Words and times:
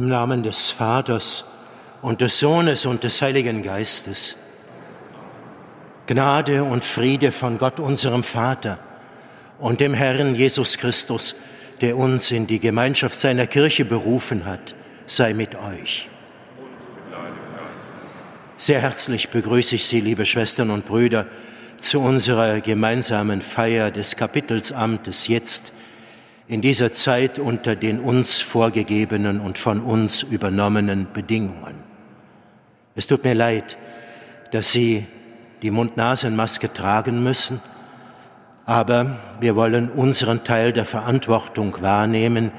Namen 0.00 0.42
des 0.42 0.70
Vaters 0.70 1.44
und 2.02 2.20
des 2.20 2.38
Sohnes 2.38 2.86
und 2.86 3.04
des 3.04 3.22
Heiligen 3.22 3.62
Geistes. 3.62 4.36
Gnade 6.06 6.64
und 6.64 6.84
Friede 6.84 7.32
von 7.32 7.58
Gott, 7.58 7.80
unserem 7.80 8.22
Vater 8.22 8.78
und 9.58 9.80
dem 9.80 9.94
Herrn 9.94 10.34
Jesus 10.34 10.76
Christus, 10.76 11.36
der 11.80 11.96
uns 11.96 12.30
in 12.30 12.46
die 12.46 12.60
Gemeinschaft 12.60 13.14
seiner 13.14 13.46
Kirche 13.46 13.84
berufen 13.84 14.44
hat, 14.44 14.74
sei 15.06 15.32
mit 15.32 15.54
euch. 15.54 16.08
Sehr 18.56 18.80
herzlich 18.80 19.30
begrüße 19.30 19.76
ich 19.76 19.86
Sie, 19.86 20.00
liebe 20.00 20.26
Schwestern 20.26 20.70
und 20.70 20.86
Brüder, 20.86 21.26
zu 21.78 22.00
unserer 22.00 22.60
gemeinsamen 22.60 23.42
Feier 23.42 23.90
des 23.90 24.16
Kapitelsamtes 24.16 25.28
jetzt 25.28 25.72
in 26.46 26.60
dieser 26.60 26.92
Zeit 26.92 27.38
unter 27.38 27.74
den 27.74 28.00
uns 28.00 28.40
vorgegebenen 28.40 29.40
und 29.40 29.58
von 29.58 29.80
uns 29.80 30.22
übernommenen 30.22 31.06
Bedingungen. 31.12 31.74
Es 32.94 33.06
tut 33.06 33.24
mir 33.24 33.34
leid, 33.34 33.76
dass 34.52 34.72
Sie 34.72 35.06
die 35.62 35.70
Mund-Nasen-Maske 35.70 36.72
tragen 36.72 37.22
müssen, 37.22 37.60
aber 38.66 39.18
wir 39.40 39.56
wollen 39.56 39.90
unseren 39.90 40.44
Teil 40.44 40.72
der 40.72 40.84
Verantwortung 40.84 41.80
wahrnehmen, 41.80 42.52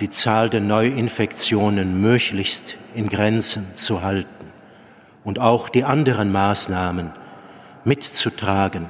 die 0.00 0.10
Zahl 0.10 0.50
der 0.50 0.60
Neuinfektionen 0.60 2.00
möglichst 2.00 2.76
in 2.94 3.08
Grenzen 3.08 3.74
zu 3.74 4.02
halten 4.02 4.28
und 5.22 5.38
auch 5.38 5.68
die 5.68 5.84
anderen 5.84 6.32
Maßnahmen 6.32 7.10
mitzutragen, 7.84 8.86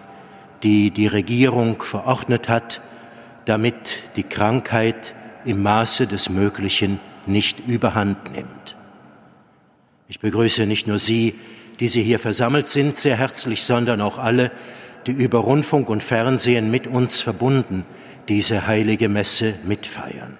die 0.63 0.91
die 0.91 1.07
Regierung 1.07 1.83
verordnet 1.83 2.49
hat, 2.49 2.81
damit 3.47 3.75
die 4.17 4.23
Krankheit 4.23 5.15
im 5.45 5.63
Maße 5.63 6.07
des 6.07 6.31
Möglichen 6.31 7.01
nicht 7.27 7.67
überhand 7.67 8.33
nimmt. 8.33 8.77
Ich 10.09 10.21
begrüße 10.21 10.67
nicht 10.67 10.87
nur 10.87 10.99
Sie, 10.99 11.35
die 11.81 11.89
Sie 11.89 12.03
hier 12.03 12.19
versammelt 12.19 12.67
sind, 12.67 12.97
sehr 12.97 13.17
herzlich, 13.17 13.65
sondern 13.65 14.01
auch 14.01 14.19
alle, 14.19 14.51
die 15.07 15.13
über 15.13 15.41
Rundfunk 15.41 15.89
und 15.89 16.03
Fernsehen 16.03 16.71
mit 16.71 16.87
uns 16.87 17.21
verbunden 17.21 17.85
diese 18.29 18.67
heilige 18.67 19.09
Messe 19.09 19.55
mitfeiern. 19.65 20.39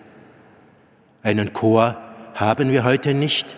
Einen 1.23 1.53
Chor 1.53 1.97
haben 2.35 2.71
wir 2.71 2.85
heute 2.85 3.15
nicht 3.15 3.57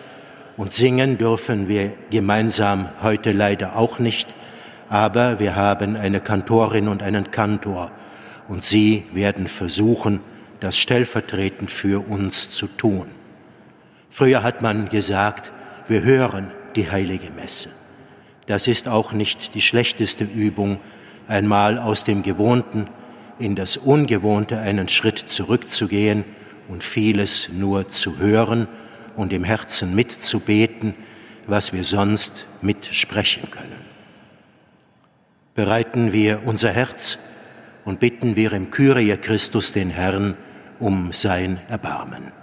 und 0.57 0.71
singen 0.71 1.17
dürfen 1.17 1.67
wir 1.67 1.93
gemeinsam 2.09 2.89
heute 3.01 3.31
leider 3.31 3.75
auch 3.75 3.99
nicht, 3.99 4.33
aber 4.89 5.39
wir 5.39 5.55
haben 5.55 5.95
eine 5.95 6.19
Kantorin 6.19 6.87
und 6.87 7.03
einen 7.03 7.31
Kantor 7.31 7.91
und 8.47 8.63
sie 8.63 9.03
werden 9.13 9.47
versuchen, 9.47 10.21
das 10.59 10.77
stellvertretend 10.77 11.69
für 11.69 12.07
uns 12.07 12.49
zu 12.49 12.67
tun. 12.67 13.07
Früher 14.09 14.43
hat 14.43 14.61
man 14.61 14.89
gesagt, 14.89 15.51
wir 15.87 16.01
hören 16.01 16.51
die 16.75 16.89
heilige 16.89 17.31
Messe. 17.31 17.69
Das 18.47 18.67
ist 18.67 18.87
auch 18.87 19.11
nicht 19.11 19.53
die 19.55 19.61
schlechteste 19.61 20.23
Übung, 20.23 20.79
einmal 21.27 21.77
aus 21.77 22.03
dem 22.03 22.23
Gewohnten 22.23 22.87
in 23.39 23.55
das 23.55 23.77
Ungewohnte 23.77 24.59
einen 24.59 24.87
Schritt 24.87 25.19
zurückzugehen 25.19 26.23
und 26.67 26.83
vieles 26.83 27.49
nur 27.49 27.89
zu 27.89 28.17
hören 28.17 28.67
und 29.15 29.33
im 29.33 29.43
Herzen 29.43 29.95
mitzubeten, 29.95 30.95
was 31.45 31.73
wir 31.73 31.83
sonst 31.83 32.45
mitsprechen 32.61 33.51
können. 33.51 33.85
Bereiten 35.55 36.13
wir 36.13 36.43
unser 36.45 36.71
Herz 36.71 37.19
und 37.87 38.01
bitten 38.01 38.35
wir 38.35 38.51
im 38.51 38.69
Kyrie 38.69 39.15
Christus 39.15 39.71
den 39.71 39.89
Herrn 39.89 40.35
um 40.77 41.13
sein 41.13 41.57
Erbarmen. 41.69 42.36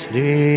sleep. 0.00 0.49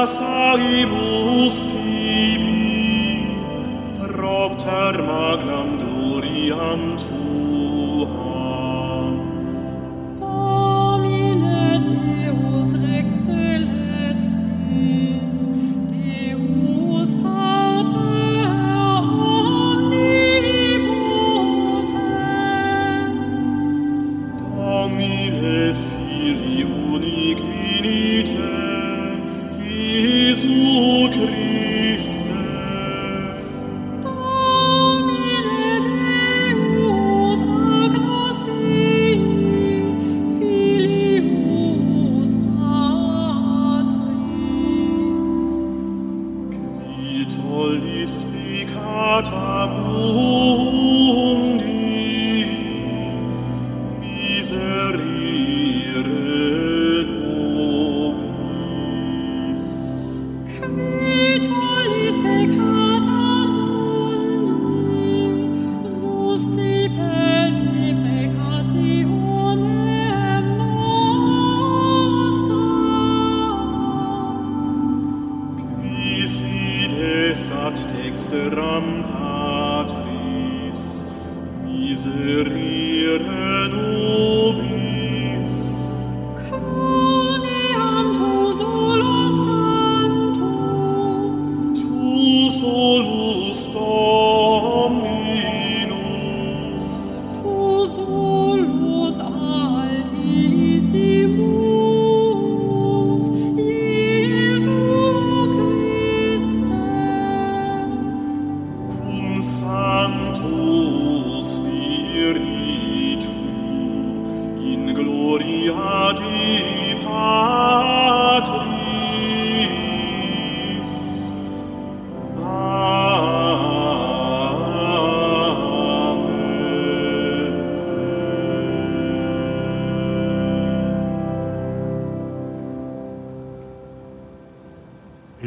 passaribus 0.00 1.09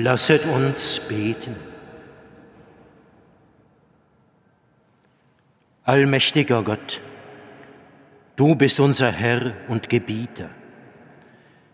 Lasset 0.03 0.45
uns 0.47 1.07
beten. 1.07 1.55
Allmächtiger 5.85 6.61
Gott, 6.61 6.99
du 8.35 8.55
bist 8.55 8.81
unser 8.81 9.09
Herr 9.13 9.53
und 9.69 9.87
Gebieter. 9.87 10.49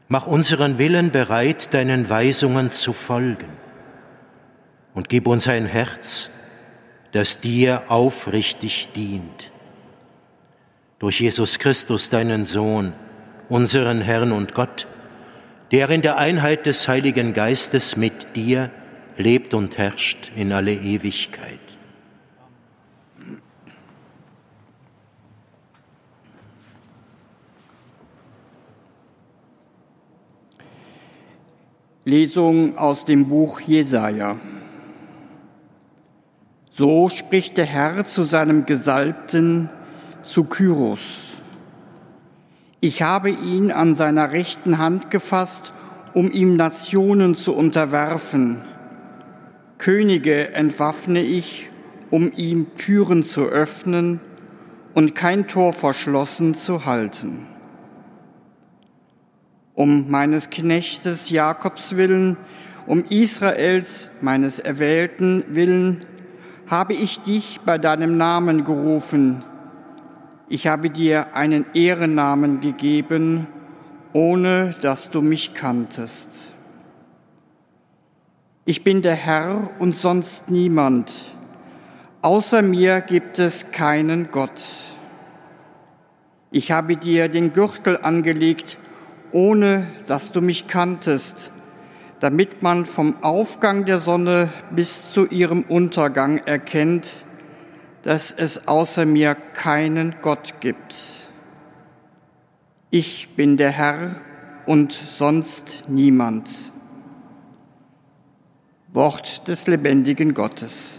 Mach 0.10 0.28
unseren 0.28 0.78
Willen 0.78 1.10
bereit, 1.10 1.74
deinen 1.74 2.08
Weisungen 2.08 2.70
zu 2.70 2.94
folgen. 2.94 3.50
Und 4.94 5.10
gib 5.10 5.26
uns 5.26 5.48
ein 5.48 5.66
Herz, 5.66 6.30
das 7.14 7.42
dir 7.42 7.86
aufrichtig 7.88 8.90
dient. 8.96 9.50
Durch 11.00 11.20
Jesus 11.20 11.58
Christus, 11.58 12.12
deinen 12.12 12.46
Sohn, 12.46 12.94
unseren 13.50 14.02
Herrn 14.02 14.32
und 14.32 14.54
Gott, 14.54 14.86
der 15.72 15.90
in 15.90 16.02
der 16.02 16.18
Einheit 16.18 16.66
des 16.66 16.88
Heiligen 16.88 17.34
Geistes 17.34 17.96
mit 17.96 18.36
dir 18.36 18.72
lebt 19.18 19.54
und 19.54 19.78
herrscht 19.78 20.32
in 20.36 20.52
alle 20.52 20.74
Ewigkeit. 20.74 21.60
Lesung 32.06 32.78
aus 32.78 33.06
dem 33.06 33.28
Buch 33.28 33.60
Jesaja. 33.60 34.40
So 36.72 37.10
spricht 37.10 37.58
der 37.58 37.66
Herr 37.66 38.06
zu 38.06 38.24
seinem 38.24 38.66
Gesalbten, 38.66 39.70
zu 40.24 40.46
Kyros. 40.46 41.29
Ich 42.82 43.02
habe 43.02 43.30
ihn 43.30 43.72
an 43.72 43.94
seiner 43.94 44.32
rechten 44.32 44.78
Hand 44.78 45.12
gefasst, 45.12 45.74
um 46.14 46.32
ihm 46.32 46.56
Nationen 46.56 47.36
zu 47.36 47.54
unterwerfen. 47.54 48.62
Könige 49.78 50.54
entwaffne 50.54 51.22
ich, 51.22 51.70
um 52.10 52.32
ihm 52.36 52.68
Türen 52.78 53.24
zu 53.24 53.42
öffnen 53.46 54.22
und 54.94 55.14
kein 55.14 55.48
Tor 55.48 55.74
verschlossen 55.74 56.54
zu 56.54 56.86
halten. 56.86 57.48
Um 59.74 60.10
meines 60.10 60.50
Knechtes 60.50 61.30
Jakobs 61.30 61.98
willen, 61.98 62.38
um 62.88 63.04
Israels, 63.06 64.10
meines 64.22 64.60
Erwählten 64.60 65.44
willen, 65.50 66.06
habe 66.68 66.94
ich 66.94 67.20
dich 67.20 67.60
bei 67.66 67.78
deinem 67.78 68.18
Namen 68.18 68.64
gerufen. 68.64 69.44
Ich 70.52 70.66
habe 70.66 70.90
dir 70.90 71.36
einen 71.36 71.68
Ehrennamen 71.76 72.60
gegeben, 72.60 73.46
ohne 74.14 74.74
dass 74.82 75.12
du 75.12 75.22
mich 75.22 75.54
kanntest. 75.54 76.54
Ich 78.66 78.84
bin 78.84 79.04
der 79.04 79.14
Herr 79.14 79.70
und 79.78 79.96
sonst 79.96 80.50
niemand. 80.50 81.36
Außer 82.24 82.64
mir 82.64 83.02
gibt 83.02 83.38
es 83.38 83.70
keinen 83.70 84.32
Gott. 84.32 84.60
Ich 86.50 86.72
habe 86.72 86.98
dir 86.98 87.30
den 87.30 87.54
Gürtel 87.54 88.00
angelegt, 88.02 88.80
ohne 89.32 89.86
dass 90.08 90.32
du 90.32 90.42
mich 90.42 90.66
kanntest, 90.66 91.54
damit 92.22 92.64
man 92.64 92.88
vom 92.88 93.22
Aufgang 93.22 93.86
der 93.86 94.00
Sonne 94.00 94.50
bis 94.72 95.14
zu 95.14 95.28
ihrem 95.28 95.62
Untergang 95.62 96.40
erkennt, 96.40 97.28
dass 98.04 98.32
es 98.32 98.68
außer 98.68 99.06
mir 99.06 99.36
keinen 99.36 100.16
Gott 100.22 100.56
gibt. 100.62 100.96
Ich 102.90 103.36
bin 103.36 103.58
der 103.58 103.72
Herr 103.72 104.16
und 104.66 104.94
sonst 104.94 105.84
niemand. 105.88 106.50
Wort 108.92 109.48
des 109.48 109.68
lebendigen 109.68 110.34
Gottes. 110.34 110.99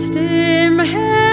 stem 0.00 0.78
her 0.78 1.29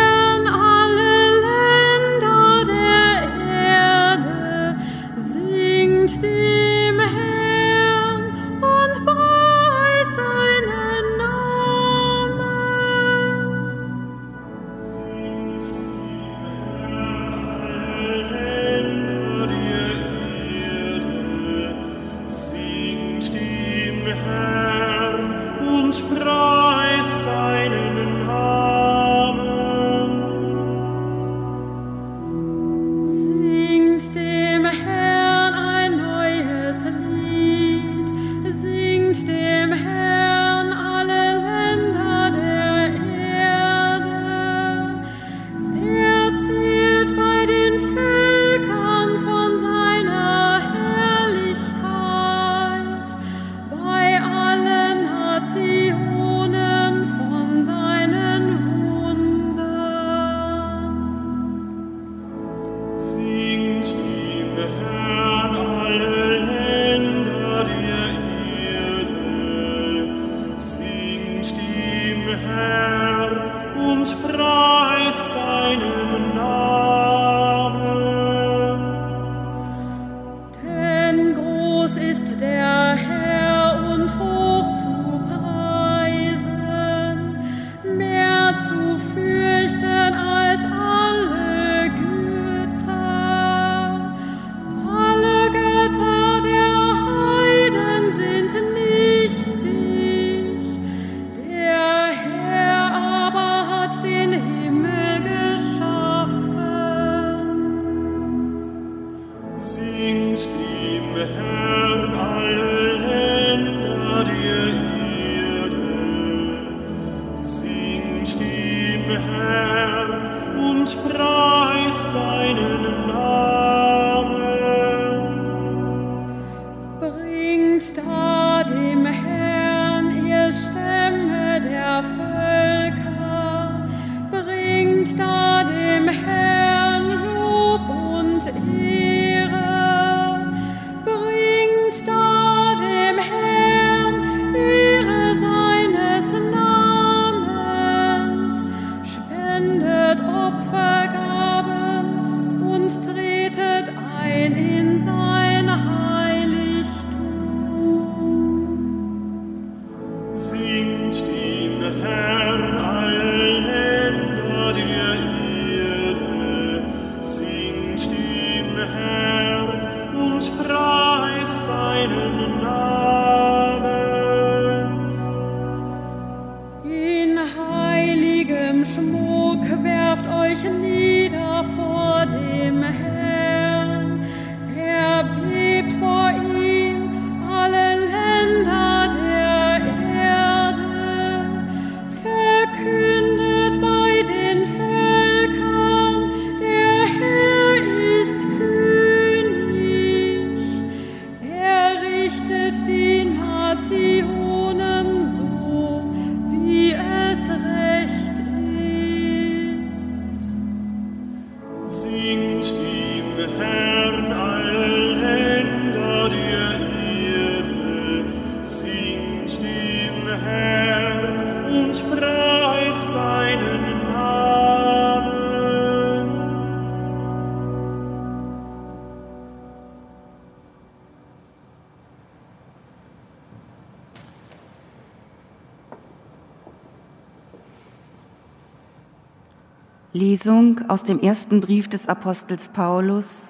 Lesung 240.47 240.79
aus 240.88 241.03
dem 241.03 241.19
ersten 241.19 241.60
Brief 241.60 241.89
des 241.89 242.07
Apostels 242.07 242.69
Paulus 242.69 243.47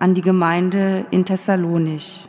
an 0.00 0.14
die 0.14 0.20
Gemeinde 0.20 1.06
in 1.12 1.24
Thessalonich. 1.24 2.28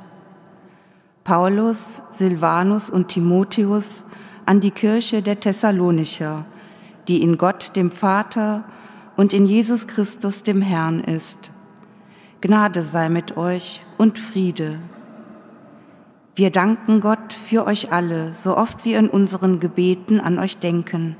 Paulus, 1.24 2.04
Silvanus 2.12 2.92
und 2.92 3.08
Timotheus 3.08 4.06
an 4.46 4.60
die 4.60 4.70
Kirche 4.70 5.24
der 5.24 5.40
Thessalonicher, 5.40 6.46
die 7.08 7.24
in 7.24 7.40
Gott 7.40 7.76
dem 7.76 7.90
Vater 7.90 8.64
und 9.18 9.34
in 9.34 9.48
Jesus 9.48 9.88
Christus 9.88 10.44
dem 10.44 10.62
Herrn 10.62 11.00
ist. 11.00 11.40
Gnade 12.42 12.84
sei 12.84 13.10
mit 13.10 13.38
euch 13.38 13.84
und 13.98 14.20
Friede. 14.20 14.78
Wir 16.36 16.52
danken 16.52 17.02
Gott 17.02 17.34
für 17.34 17.66
euch 17.66 17.92
alle, 17.92 18.36
so 18.36 18.56
oft 18.56 18.86
wir 18.86 19.00
in 19.00 19.10
unseren 19.10 19.60
Gebeten 19.60 20.20
an 20.20 20.38
euch 20.38 20.58
denken. 20.58 21.16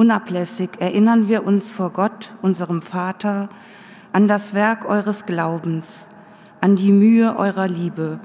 Unablässig 0.00 0.70
erinnern 0.78 1.26
wir 1.26 1.44
uns 1.44 1.72
vor 1.72 1.90
Gott, 1.90 2.30
unserem 2.40 2.82
Vater, 2.82 3.48
an 4.12 4.28
das 4.28 4.54
Werk 4.54 4.88
eures 4.88 5.26
Glaubens, 5.26 6.06
an 6.60 6.76
die 6.76 6.92
Mühe 6.92 7.36
eurer 7.36 7.66
Liebe 7.66 8.20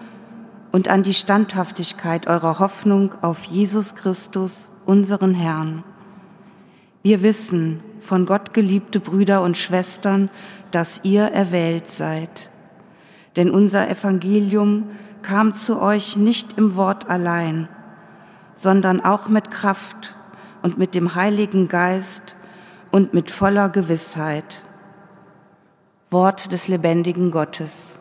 und 0.71 0.87
an 0.87 1.01
die 1.01 1.15
Standhaftigkeit 1.15 2.27
eurer 2.27 2.59
Hoffnung 2.59 3.15
auf 3.23 3.45
Jesus 3.45 3.95
Christus, 3.95 4.69
unseren 4.85 5.33
Herrn. 5.33 5.83
Wir 7.01 7.23
wissen, 7.23 7.81
von 8.01 8.27
Gott 8.27 8.53
geliebte 8.53 8.99
Brüder 8.99 9.41
und 9.41 9.57
Schwestern, 9.57 10.29
dass 10.69 11.01
ihr 11.01 11.23
erwählt 11.23 11.87
seid. 11.87 12.51
Denn 13.35 13.49
unser 13.49 13.89
Evangelium 13.89 14.91
kam 15.23 15.55
zu 15.55 15.81
euch 15.81 16.17
nicht 16.17 16.55
im 16.55 16.75
Wort 16.75 17.09
allein, 17.09 17.67
sondern 18.53 19.03
auch 19.03 19.27
mit 19.27 19.49
Kraft 19.49 20.15
und 20.63 20.79
mit 20.79 20.95
dem 20.95 21.13
Heiligen 21.13 21.67
Geist 21.67 22.35
und 22.91 23.13
mit 23.13 23.29
voller 23.29 23.69
Gewissheit. 23.69 24.63
Wort 26.09 26.51
des 26.51 26.67
lebendigen 26.67 27.29
Gottes. 27.29 27.92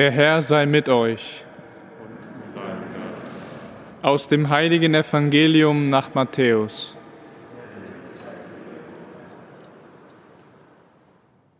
Der 0.00 0.12
Herr 0.12 0.40
sei 0.40 0.64
mit 0.64 0.88
euch. 0.88 1.44
Aus 4.00 4.28
dem 4.28 4.48
heiligen 4.48 4.94
Evangelium 4.94 5.90
nach 5.90 6.14
Matthäus. 6.14 6.96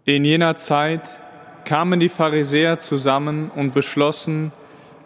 In 0.06 0.24
jener 0.24 0.56
Zeit 0.56 1.02
kamen 1.66 2.00
die 2.00 2.08
Pharisäer 2.08 2.78
zusammen 2.78 3.50
und 3.54 3.74
beschlossen, 3.74 4.52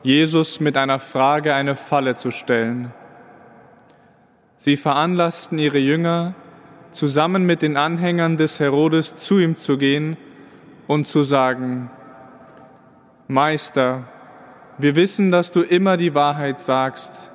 Jesus 0.05 0.61
mit 0.61 0.77
einer 0.77 1.01
Frage 1.01 1.55
eine 1.57 1.75
Falle 1.75 2.15
zu 2.15 2.31
stellen. 2.31 2.93
Sie 4.59 4.77
veranlassten 4.77 5.59
ihre 5.59 5.79
Jünger, 5.79 6.35
zusammen 6.93 7.45
mit 7.45 7.63
den 7.63 7.77
Anhängern 7.77 8.37
des 8.37 8.61
Herodes 8.61 9.17
zu 9.17 9.41
ihm 9.41 9.57
zu 9.57 9.77
gehen 9.77 10.19
und 10.87 11.09
zu 11.09 11.25
sagen, 11.25 11.91
Meister, 13.29 14.05
wir 14.77 14.97
wissen, 14.97 15.31
dass 15.31 15.51
du 15.51 15.63
immer 15.63 15.97
die 15.97 16.15
Wahrheit 16.15 16.61
sagst 16.61 17.33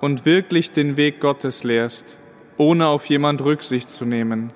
und 0.00 0.24
wirklich 0.24 0.72
den 0.72 0.96
Weg 0.96 1.20
Gottes 1.20 1.62
lehrst, 1.62 2.18
ohne 2.56 2.88
auf 2.88 3.06
jemand 3.06 3.40
Rücksicht 3.42 3.88
zu 3.88 4.04
nehmen. 4.04 4.52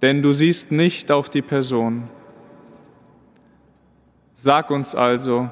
Denn 0.00 0.22
du 0.22 0.32
siehst 0.32 0.70
nicht 0.70 1.10
auf 1.10 1.28
die 1.28 1.42
Person. 1.42 2.08
Sag 4.34 4.70
uns 4.70 4.94
also, 4.94 5.50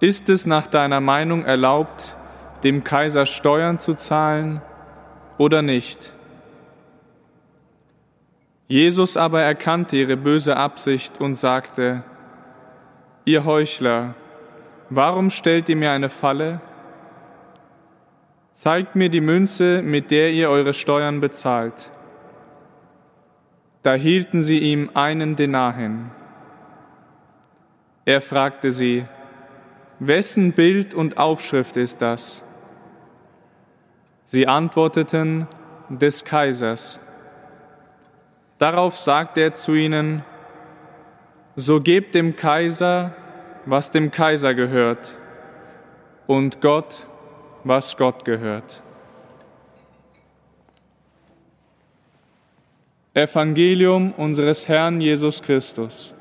ist 0.00 0.28
es 0.28 0.46
nach 0.46 0.66
deiner 0.66 1.00
Meinung 1.00 1.44
erlaubt, 1.44 2.16
dem 2.64 2.82
Kaiser 2.82 3.26
Steuern 3.26 3.78
zu 3.78 3.94
zahlen 3.94 4.60
oder 5.38 5.62
nicht? 5.62 6.12
Jesus 8.66 9.16
aber 9.16 9.42
erkannte 9.42 9.98
ihre 9.98 10.16
böse 10.16 10.56
Absicht 10.56 11.20
und 11.20 11.34
sagte, 11.34 12.04
Ihr 13.24 13.44
Heuchler, 13.44 14.14
warum 14.90 15.30
stellt 15.30 15.68
ihr 15.68 15.76
mir 15.76 15.92
eine 15.92 16.10
Falle? 16.10 16.60
Zeigt 18.52 18.96
mir 18.96 19.08
die 19.08 19.20
Münze, 19.20 19.80
mit 19.80 20.10
der 20.10 20.32
ihr 20.32 20.50
eure 20.50 20.74
Steuern 20.74 21.20
bezahlt. 21.20 21.92
Da 23.82 23.94
hielten 23.94 24.42
sie 24.42 24.58
ihm 24.58 24.90
einen 24.94 25.36
Denar 25.36 25.74
hin. 25.76 26.10
Er 28.04 28.20
fragte 28.20 28.72
sie, 28.72 29.04
wessen 30.00 30.52
Bild 30.52 30.92
und 30.92 31.16
Aufschrift 31.16 31.76
ist 31.76 32.02
das? 32.02 32.44
Sie 34.24 34.48
antworteten, 34.48 35.46
des 35.88 36.24
Kaisers. 36.24 36.98
Darauf 38.58 38.96
sagte 38.96 39.42
er 39.42 39.54
zu 39.54 39.74
ihnen, 39.74 40.24
so 41.56 41.80
gebt 41.80 42.14
dem 42.14 42.36
Kaiser, 42.36 43.14
was 43.66 43.90
dem 43.90 44.10
Kaiser 44.10 44.54
gehört, 44.54 45.18
und 46.26 46.60
Gott, 46.60 47.08
was 47.64 47.96
Gott 47.96 48.24
gehört. 48.24 48.82
Evangelium 53.14 54.12
unseres 54.12 54.68
Herrn 54.68 55.00
Jesus 55.00 55.42
Christus. 55.42 56.14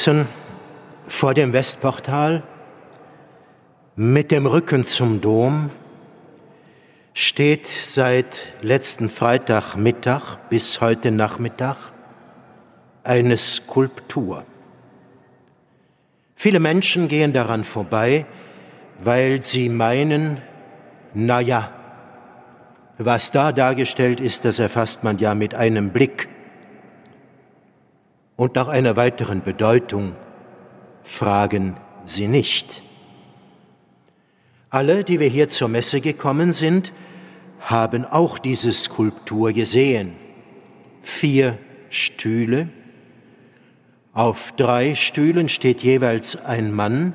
Draußen 0.00 0.26
vor 1.08 1.34
dem 1.34 1.52
Westportal 1.52 2.42
mit 3.96 4.30
dem 4.30 4.46
Rücken 4.46 4.86
zum 4.86 5.20
Dom 5.20 5.68
steht 7.12 7.66
seit 7.66 8.40
letzten 8.62 9.10
Freitagmittag 9.10 10.36
bis 10.48 10.80
heute 10.80 11.10
Nachmittag 11.10 11.76
eine 13.04 13.36
Skulptur. 13.36 14.46
Viele 16.34 16.60
Menschen 16.60 17.08
gehen 17.08 17.34
daran 17.34 17.64
vorbei, 17.64 18.24
weil 19.02 19.42
sie 19.42 19.68
meinen, 19.68 20.40
na 21.12 21.40
ja, 21.40 21.72
was 22.96 23.32
da 23.32 23.52
dargestellt 23.52 24.18
ist, 24.18 24.46
das 24.46 24.60
erfasst 24.60 25.04
man 25.04 25.18
ja 25.18 25.34
mit 25.34 25.54
einem 25.54 25.90
Blick. 25.90 26.26
Und 28.40 28.54
nach 28.54 28.68
einer 28.68 28.96
weiteren 28.96 29.42
Bedeutung 29.42 30.16
fragen 31.02 31.76
sie 32.06 32.26
nicht. 32.26 32.82
Alle, 34.70 35.04
die 35.04 35.20
wir 35.20 35.28
hier 35.28 35.50
zur 35.50 35.68
Messe 35.68 36.00
gekommen 36.00 36.52
sind, 36.52 36.94
haben 37.60 38.06
auch 38.06 38.38
diese 38.38 38.72
Skulptur 38.72 39.52
gesehen. 39.52 40.14
Vier 41.02 41.58
Stühle. 41.90 42.70
Auf 44.14 44.54
drei 44.56 44.94
Stühlen 44.94 45.50
steht 45.50 45.82
jeweils 45.82 46.42
ein 46.42 46.72
Mann, 46.72 47.12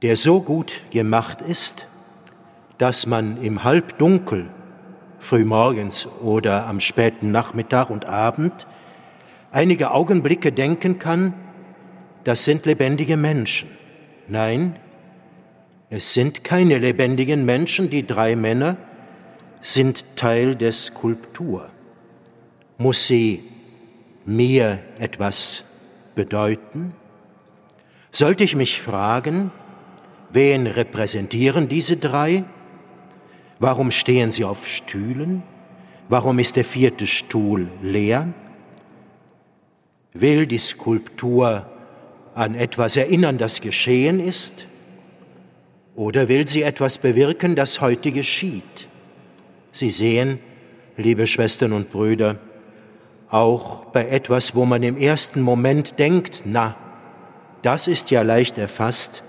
der 0.00 0.16
so 0.16 0.40
gut 0.40 0.84
gemacht 0.90 1.42
ist, 1.42 1.86
dass 2.78 3.04
man 3.04 3.36
im 3.42 3.62
Halbdunkel, 3.62 4.48
frühmorgens 5.18 6.08
oder 6.22 6.66
am 6.66 6.80
späten 6.80 7.30
Nachmittag 7.30 7.90
und 7.90 8.06
Abend, 8.06 8.66
einige 9.50 9.90
Augenblicke 9.90 10.52
denken 10.52 10.98
kann, 10.98 11.34
das 12.24 12.44
sind 12.44 12.66
lebendige 12.66 13.16
Menschen. 13.16 13.68
Nein, 14.28 14.76
es 15.88 16.14
sind 16.14 16.44
keine 16.44 16.78
lebendigen 16.78 17.44
Menschen, 17.44 17.90
die 17.90 18.06
drei 18.06 18.36
Männer 18.36 18.76
sind 19.60 20.16
Teil 20.16 20.54
der 20.54 20.72
Skulptur. 20.72 21.68
Muss 22.78 23.06
sie 23.06 23.42
mir 24.24 24.78
etwas 24.98 25.64
bedeuten? 26.14 26.94
Sollte 28.12 28.44
ich 28.44 28.56
mich 28.56 28.80
fragen, 28.80 29.50
wen 30.30 30.66
repräsentieren 30.66 31.68
diese 31.68 31.96
drei? 31.96 32.44
Warum 33.58 33.90
stehen 33.90 34.30
sie 34.30 34.44
auf 34.44 34.66
Stühlen? 34.66 35.42
Warum 36.08 36.38
ist 36.38 36.56
der 36.56 36.64
vierte 36.64 37.06
Stuhl 37.06 37.68
leer? 37.82 38.28
Will 40.12 40.46
die 40.46 40.58
Skulptur 40.58 41.66
an 42.34 42.54
etwas 42.54 42.96
erinnern, 42.96 43.38
das 43.38 43.60
geschehen 43.60 44.20
ist? 44.20 44.66
Oder 45.94 46.28
will 46.28 46.46
sie 46.46 46.62
etwas 46.62 46.98
bewirken, 46.98 47.54
das 47.56 47.80
heute 47.80 48.12
geschieht? 48.12 48.88
Sie 49.72 49.90
sehen, 49.90 50.38
liebe 50.96 51.26
Schwestern 51.26 51.72
und 51.72 51.90
Brüder, 51.90 52.38
auch 53.28 53.84
bei 53.86 54.08
etwas, 54.08 54.54
wo 54.54 54.64
man 54.64 54.82
im 54.82 54.96
ersten 54.96 55.42
Moment 55.42 55.98
denkt, 55.98 56.42
na, 56.44 56.74
das 57.62 57.86
ist 57.86 58.10
ja 58.10 58.22
leicht 58.22 58.58
erfasst, 58.58 59.22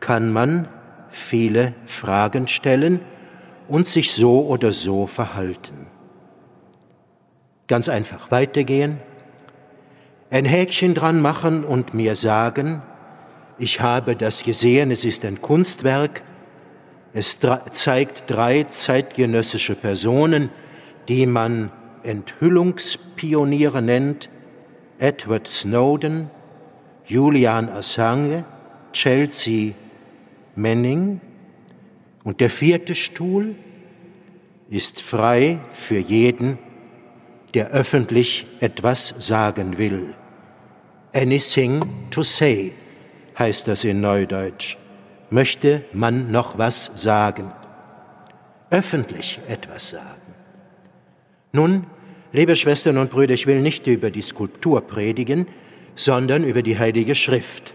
kann 0.00 0.32
man 0.32 0.68
viele 1.10 1.74
Fragen 1.86 2.48
stellen 2.48 3.00
und 3.68 3.86
sich 3.86 4.12
so 4.12 4.46
oder 4.46 4.72
so 4.72 5.06
verhalten. 5.06 5.86
Ganz 7.68 7.88
einfach 7.88 8.30
weitergehen, 8.30 8.98
ein 10.32 10.46
Häkchen 10.46 10.94
dran 10.94 11.20
machen 11.20 11.62
und 11.62 11.92
mir 11.92 12.16
sagen, 12.16 12.80
ich 13.58 13.82
habe 13.82 14.16
das 14.16 14.44
gesehen, 14.44 14.90
es 14.90 15.04
ist 15.04 15.26
ein 15.26 15.42
Kunstwerk, 15.42 16.22
es 17.12 17.38
zeigt 17.72 18.30
drei 18.30 18.62
zeitgenössische 18.64 19.74
Personen, 19.74 20.48
die 21.06 21.26
man 21.26 21.70
Enthüllungspioniere 22.02 23.82
nennt, 23.82 24.30
Edward 24.98 25.46
Snowden, 25.48 26.30
Julian 27.04 27.68
Assange, 27.68 28.46
Chelsea 28.94 29.74
Manning. 30.56 31.20
Und 32.24 32.40
der 32.40 32.48
vierte 32.48 32.94
Stuhl 32.94 33.54
ist 34.70 35.02
frei 35.02 35.58
für 35.72 35.98
jeden, 35.98 36.56
der 37.52 37.68
öffentlich 37.68 38.46
etwas 38.60 39.08
sagen 39.18 39.76
will. 39.76 40.14
Anything 41.14 41.82
to 42.10 42.22
say 42.22 42.72
heißt 43.38 43.68
das 43.68 43.84
in 43.84 44.00
Neudeutsch. 44.00 44.76
Möchte 45.30 45.84
man 45.92 46.30
noch 46.30 46.56
was 46.56 46.90
sagen? 46.96 47.52
Öffentlich 48.70 49.38
etwas 49.48 49.90
sagen. 49.90 50.34
Nun, 51.52 51.86
liebe 52.32 52.56
Schwestern 52.56 52.96
und 52.96 53.10
Brüder, 53.10 53.34
ich 53.34 53.46
will 53.46 53.60
nicht 53.60 53.86
über 53.86 54.10
die 54.10 54.22
Skulptur 54.22 54.80
predigen, 54.80 55.46
sondern 55.94 56.44
über 56.44 56.62
die 56.62 56.78
Heilige 56.78 57.14
Schrift. 57.14 57.74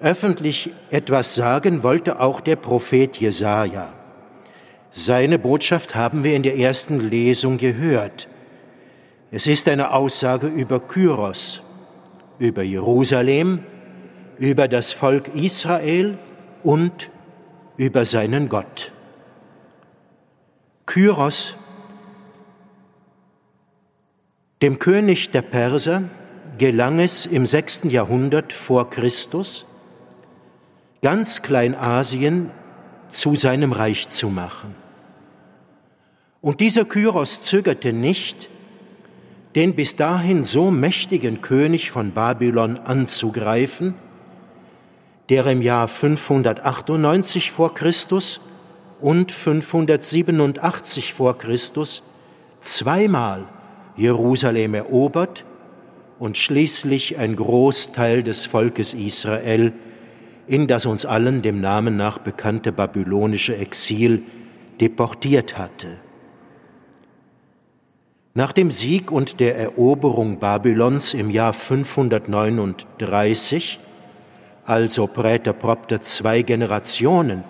Öffentlich 0.00 0.70
etwas 0.90 1.34
sagen 1.34 1.82
wollte 1.82 2.20
auch 2.20 2.42
der 2.42 2.56
Prophet 2.56 3.16
Jesaja. 3.16 3.94
Seine 4.90 5.38
Botschaft 5.38 5.94
haben 5.94 6.22
wir 6.22 6.36
in 6.36 6.42
der 6.42 6.58
ersten 6.58 7.00
Lesung 7.08 7.56
gehört. 7.56 8.28
Es 9.30 9.46
ist 9.46 9.68
eine 9.68 9.92
Aussage 9.92 10.48
über 10.48 10.80
Kyros, 10.80 11.62
über 12.38 12.62
Jerusalem, 12.62 13.60
über 14.38 14.68
das 14.68 14.92
Volk 14.92 15.34
Israel 15.34 16.18
und 16.62 17.10
über 17.76 18.04
seinen 18.04 18.48
Gott. 18.48 18.92
Kyros, 20.86 21.54
dem 24.62 24.78
König 24.78 25.30
der 25.30 25.42
Perser, 25.42 26.02
gelang 26.58 26.98
es 26.98 27.26
im 27.26 27.46
sechsten 27.46 27.90
Jahrhundert 27.90 28.52
vor 28.52 28.90
Christus, 28.90 29.66
ganz 31.02 31.42
Kleinasien 31.42 32.50
zu 33.08 33.36
seinem 33.36 33.72
Reich 33.72 34.08
zu 34.10 34.28
machen. 34.28 34.74
Und 36.40 36.60
dieser 36.60 36.84
Kyros 36.84 37.42
zögerte 37.42 37.92
nicht, 37.92 38.48
den 39.54 39.74
bis 39.74 39.96
dahin 39.96 40.44
so 40.44 40.70
mächtigen 40.70 41.40
König 41.40 41.90
von 41.90 42.12
Babylon 42.12 42.78
anzugreifen, 42.78 43.94
der 45.28 45.46
im 45.46 45.62
Jahr 45.62 45.88
598 45.88 47.50
vor 47.50 47.74
Christus 47.74 48.40
und 49.00 49.32
587 49.32 51.14
vor 51.14 51.38
Christus 51.38 52.02
zweimal 52.60 53.46
Jerusalem 53.96 54.74
erobert 54.74 55.44
und 56.18 56.36
schließlich 56.36 57.18
ein 57.18 57.36
Großteil 57.36 58.22
des 58.22 58.46
Volkes 58.46 58.94
Israel 58.94 59.72
in 60.46 60.66
das 60.66 60.86
uns 60.86 61.04
allen 61.04 61.42
dem 61.42 61.60
Namen 61.60 61.96
nach 61.96 62.18
bekannte 62.18 62.72
babylonische 62.72 63.56
Exil 63.56 64.22
deportiert 64.80 65.58
hatte. 65.58 65.98
Nach 68.38 68.52
dem 68.52 68.70
Sieg 68.70 69.10
und 69.10 69.40
der 69.40 69.58
Eroberung 69.58 70.38
Babylons 70.38 71.12
im 71.12 71.28
Jahr 71.28 71.52
539, 71.52 73.80
also 74.64 75.08
Präter 75.08 75.52
Propter 75.52 76.02
zwei 76.02 76.42
Generationen 76.42 77.42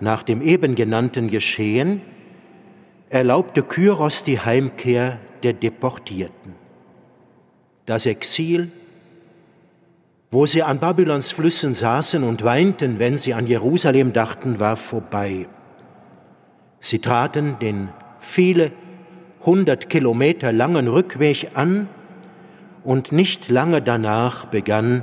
nach 0.00 0.22
dem 0.22 0.40
eben 0.40 0.74
genannten 0.74 1.28
Geschehen, 1.28 2.00
erlaubte 3.10 3.62
Kyros 3.62 4.24
die 4.24 4.40
Heimkehr 4.40 5.18
der 5.42 5.52
Deportierten. 5.52 6.54
Das 7.84 8.06
Exil, 8.06 8.72
wo 10.30 10.46
sie 10.46 10.62
an 10.62 10.78
Babylons 10.78 11.30
Flüssen 11.30 11.74
saßen 11.74 12.24
und 12.24 12.42
weinten, 12.42 12.98
wenn 12.98 13.18
sie 13.18 13.34
an 13.34 13.46
Jerusalem 13.46 14.14
dachten, 14.14 14.58
war 14.58 14.78
vorbei. 14.78 15.46
Sie 16.80 17.00
traten 17.00 17.58
den 17.58 17.90
viele 18.18 18.72
100 19.44 19.90
Kilometer 19.90 20.52
langen 20.52 20.86
Rückweg 20.86 21.50
an 21.54 21.88
und 22.84 23.10
nicht 23.10 23.48
lange 23.48 23.82
danach 23.82 24.46
begann 24.46 25.02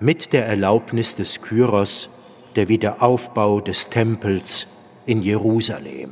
mit 0.00 0.32
der 0.32 0.46
Erlaubnis 0.46 1.14
des 1.14 1.42
Kyros 1.42 2.08
der 2.56 2.68
Wiederaufbau 2.68 3.60
des 3.60 3.88
Tempels 3.88 4.66
in 5.06 5.22
Jerusalem. 5.22 6.10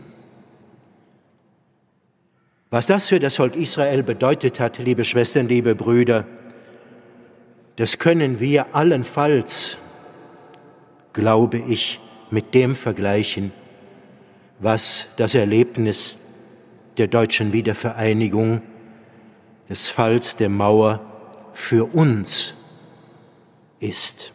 Was 2.70 2.86
das 2.86 3.08
für 3.08 3.18
das 3.18 3.34
Volk 3.34 3.56
Israel 3.56 4.04
bedeutet 4.04 4.60
hat, 4.60 4.78
liebe 4.78 5.04
Schwestern, 5.04 5.48
liebe 5.48 5.74
Brüder, 5.74 6.24
das 7.74 7.98
können 7.98 8.38
wir 8.38 8.76
allenfalls, 8.76 9.76
glaube 11.12 11.58
ich, 11.58 11.98
mit 12.30 12.54
dem 12.54 12.76
vergleichen, 12.76 13.50
was 14.60 15.08
das 15.16 15.34
Erlebnis 15.34 16.29
der 17.00 17.08
deutschen 17.08 17.54
Wiedervereinigung, 17.54 18.60
des 19.70 19.88
Falls 19.88 20.36
der 20.36 20.50
Mauer 20.50 21.00
für 21.54 21.94
uns 21.94 22.52
ist. 23.78 24.32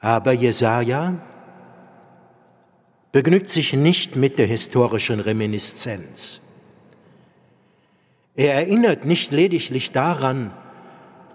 Aber 0.00 0.32
Jesaja 0.32 1.14
begnügt 3.12 3.50
sich 3.50 3.72
nicht 3.72 4.16
mit 4.16 4.40
der 4.40 4.48
historischen 4.48 5.20
Reminiszenz. 5.20 6.40
Er 8.34 8.54
erinnert 8.54 9.04
nicht 9.04 9.30
lediglich 9.30 9.92
daran, 9.92 10.50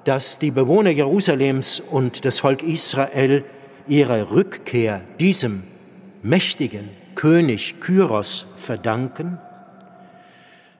dass 0.03 0.37
die 0.37 0.51
Bewohner 0.51 0.89
Jerusalems 0.89 1.79
und 1.79 2.25
das 2.25 2.41
Volk 2.41 2.61
Israel 2.61 3.45
ihre 3.87 4.31
Rückkehr 4.31 5.01
diesem 5.17 5.63
mächtigen 6.23 7.06
König 7.17 7.81
Kyros 7.81 8.45
verdanken, 8.57 9.39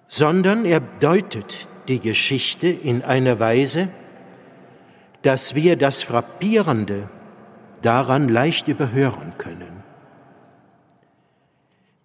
sondern 0.08 0.66
er 0.66 0.80
deutet 0.80 1.68
die 1.88 2.00
Geschichte 2.00 2.68
in 2.68 3.02
einer 3.02 3.40
Weise, 3.40 3.90
dass 5.24 5.56
wir 5.56 5.78
das 5.78 6.04
Frappierende 6.04 7.10
daran 7.82 8.30
leicht 8.30 8.68
überhören 8.68 9.34
können. 9.40 9.82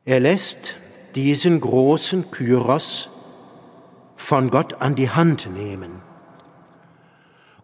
Er 0.07 0.19
lässt 0.19 0.77
diesen 1.15 1.61
großen 1.61 2.31
Kyros 2.31 3.11
von 4.17 4.49
Gott 4.49 4.81
an 4.81 4.95
die 4.95 5.11
Hand 5.11 5.51
nehmen. 5.53 6.01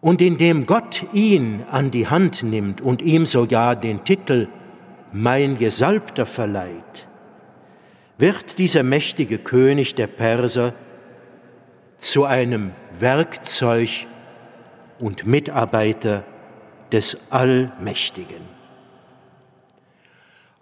Und 0.01 0.21
indem 0.21 0.67
Gott 0.67 1.07
ihn 1.13 1.63
an 1.71 1.89
die 1.89 2.07
Hand 2.07 2.43
nimmt 2.43 2.79
und 2.79 3.01
ihm 3.01 3.25
sogar 3.25 3.75
den 3.75 4.03
Titel 4.03 4.49
Mein 5.11 5.57
Gesalbter 5.57 6.25
verleiht, 6.25 7.07
wird 8.17 8.57
dieser 8.57 8.83
mächtige 8.83 9.39
König 9.39 9.95
der 9.95 10.07
Perser 10.07 10.73
zu 11.97 12.25
einem 12.25 12.71
Werkzeug 12.99 14.07
und 14.99 15.25
Mitarbeiter 15.25 16.23
des 16.91 17.31
Allmächtigen. 17.31 18.41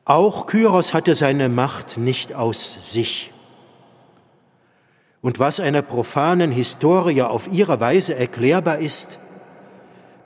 Auch 0.06 0.46
Kyros 0.46 0.94
hatte 0.94 1.16
seine 1.16 1.50
Macht 1.50 1.98
nicht 1.98 2.34
aus 2.34 2.94
sich. 2.94 3.34
Und 5.22 5.40
was 5.40 5.60
einer 5.60 5.82
profanen 5.82 6.52
Historie 6.52 7.24
auf 7.24 7.50
ihre 7.52 7.82
Weise 7.82 8.16
erklärbar 8.16 8.78
ist, 8.78 9.20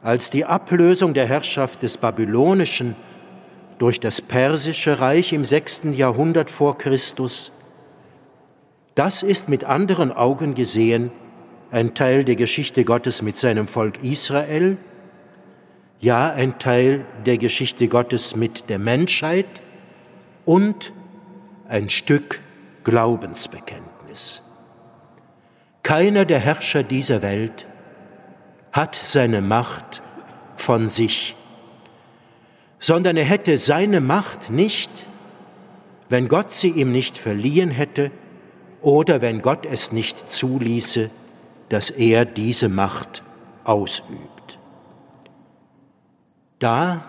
als 0.03 0.29
die 0.29 0.45
Ablösung 0.45 1.13
der 1.15 1.25
Herrschaft 1.25 1.81
des 1.81 1.97
Babylonischen 1.97 2.95
durch 3.81 3.99
das 3.99 4.21
persische 4.21 4.99
Reich 4.99 5.33
im 5.33 5.43
sechsten 5.43 5.95
Jahrhundert 5.95 6.51
vor 6.51 6.77
Christus, 6.77 7.51
das 8.93 9.23
ist 9.23 9.49
mit 9.49 9.63
anderen 9.63 10.11
Augen 10.11 10.53
gesehen 10.53 11.09
ein 11.71 11.95
Teil 11.95 12.23
der 12.23 12.35
Geschichte 12.35 12.85
Gottes 12.85 13.23
mit 13.23 13.37
seinem 13.37 13.67
Volk 13.67 14.03
Israel, 14.03 14.77
ja 15.99 16.31
ein 16.31 16.59
Teil 16.59 17.05
der 17.25 17.39
Geschichte 17.39 17.87
Gottes 17.87 18.35
mit 18.35 18.69
der 18.69 18.77
Menschheit 18.77 19.47
und 20.45 20.93
ein 21.67 21.89
Stück 21.89 22.39
Glaubensbekenntnis. 22.83 24.43
Keiner 25.81 26.25
der 26.25 26.39
Herrscher 26.39 26.83
dieser 26.83 27.23
Welt 27.23 27.65
hat 28.73 28.93
seine 28.93 29.41
Macht 29.41 30.03
von 30.55 30.87
sich, 30.87 31.35
sondern 32.81 33.15
er 33.15 33.23
hätte 33.23 33.57
seine 33.57 34.01
Macht 34.01 34.49
nicht, 34.49 35.07
wenn 36.09 36.27
Gott 36.27 36.51
sie 36.51 36.71
ihm 36.71 36.91
nicht 36.91 37.17
verliehen 37.17 37.69
hätte 37.69 38.11
oder 38.81 39.21
wenn 39.21 39.41
Gott 39.41 39.65
es 39.65 39.93
nicht 39.93 40.29
zuließe, 40.29 41.11
dass 41.69 41.91
er 41.91 42.25
diese 42.25 42.67
Macht 42.67 43.23
ausübt. 43.63 44.57
Da, 46.57 47.05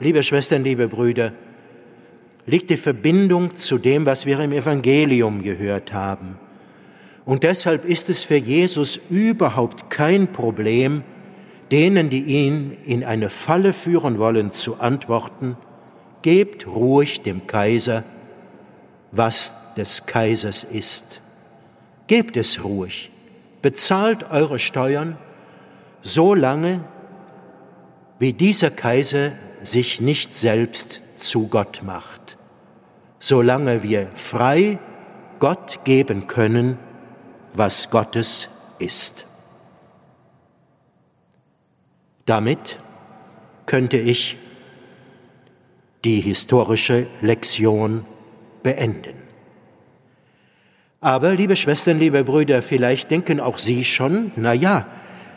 liebe 0.00 0.22
Schwestern, 0.22 0.64
liebe 0.64 0.88
Brüder, 0.88 1.32
liegt 2.46 2.70
die 2.70 2.78
Verbindung 2.78 3.56
zu 3.56 3.76
dem, 3.76 4.06
was 4.06 4.24
wir 4.24 4.40
im 4.40 4.52
Evangelium 4.52 5.42
gehört 5.42 5.92
haben. 5.92 6.38
Und 7.26 7.42
deshalb 7.42 7.84
ist 7.84 8.08
es 8.08 8.22
für 8.22 8.36
Jesus 8.36 8.98
überhaupt 9.10 9.90
kein 9.90 10.32
Problem, 10.32 11.04
denen, 11.70 12.10
die 12.10 12.22
ihn 12.22 12.76
in 12.84 13.04
eine 13.04 13.30
Falle 13.30 13.72
führen 13.72 14.18
wollen, 14.18 14.50
zu 14.50 14.80
antworten, 14.80 15.56
gebt 16.22 16.66
ruhig 16.66 17.22
dem 17.22 17.46
Kaiser, 17.46 18.04
was 19.12 19.54
des 19.76 20.06
Kaisers 20.06 20.64
ist. 20.64 21.20
Gebt 22.06 22.36
es 22.36 22.64
ruhig, 22.64 23.10
bezahlt 23.62 24.30
eure 24.30 24.58
Steuern, 24.58 25.16
so 26.02 26.34
lange, 26.34 26.84
wie 28.18 28.32
dieser 28.32 28.70
Kaiser 28.70 29.32
sich 29.62 30.00
nicht 30.00 30.34
selbst 30.34 31.02
zu 31.16 31.48
Gott 31.48 31.82
macht, 31.84 32.36
solange 33.18 33.82
wir 33.82 34.08
frei 34.14 34.78
Gott 35.38 35.80
geben 35.84 36.26
können, 36.26 36.78
was 37.54 37.90
Gottes 37.90 38.48
ist. 38.78 39.26
Damit 42.30 42.78
könnte 43.66 43.96
ich 43.96 44.36
die 46.04 46.20
historische 46.20 47.08
Lektion 47.22 48.04
beenden. 48.62 49.16
Aber, 51.00 51.34
liebe 51.34 51.56
Schwestern, 51.56 51.98
liebe 51.98 52.22
Brüder, 52.22 52.62
vielleicht 52.62 53.10
denken 53.10 53.40
auch 53.40 53.58
Sie 53.58 53.82
schon, 53.82 54.30
na 54.36 54.52
ja, 54.52 54.86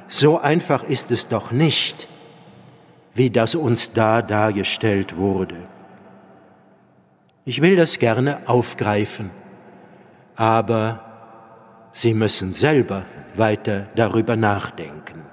so 0.07 0.37
einfach 0.39 0.83
ist 0.83 1.09
es 1.09 1.27
doch 1.27 1.51
nicht, 1.51 2.07
wie 3.15 3.31
das 3.31 3.55
uns 3.55 3.93
da 3.93 4.21
dargestellt 4.21 5.17
wurde. 5.17 5.67
Ich 7.43 7.59
will 7.63 7.75
das 7.75 7.97
gerne 7.97 8.37
aufgreifen, 8.45 9.31
aber 10.35 11.89
Sie 11.91 12.13
müssen 12.13 12.53
selber 12.53 13.07
weiter 13.33 13.87
darüber 13.95 14.35
nachdenken. 14.35 15.32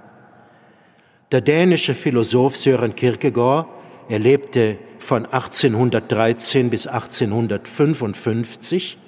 Der 1.33 1.41
dänische 1.41 1.95
Philosoph 1.95 2.57
Søren 2.57 2.97
Kierkegaard, 2.97 3.69
er 4.09 4.19
lebte 4.19 4.79
von 4.99 5.27
1813 5.27 6.71
bis 6.71 6.89
1855, 6.89 8.99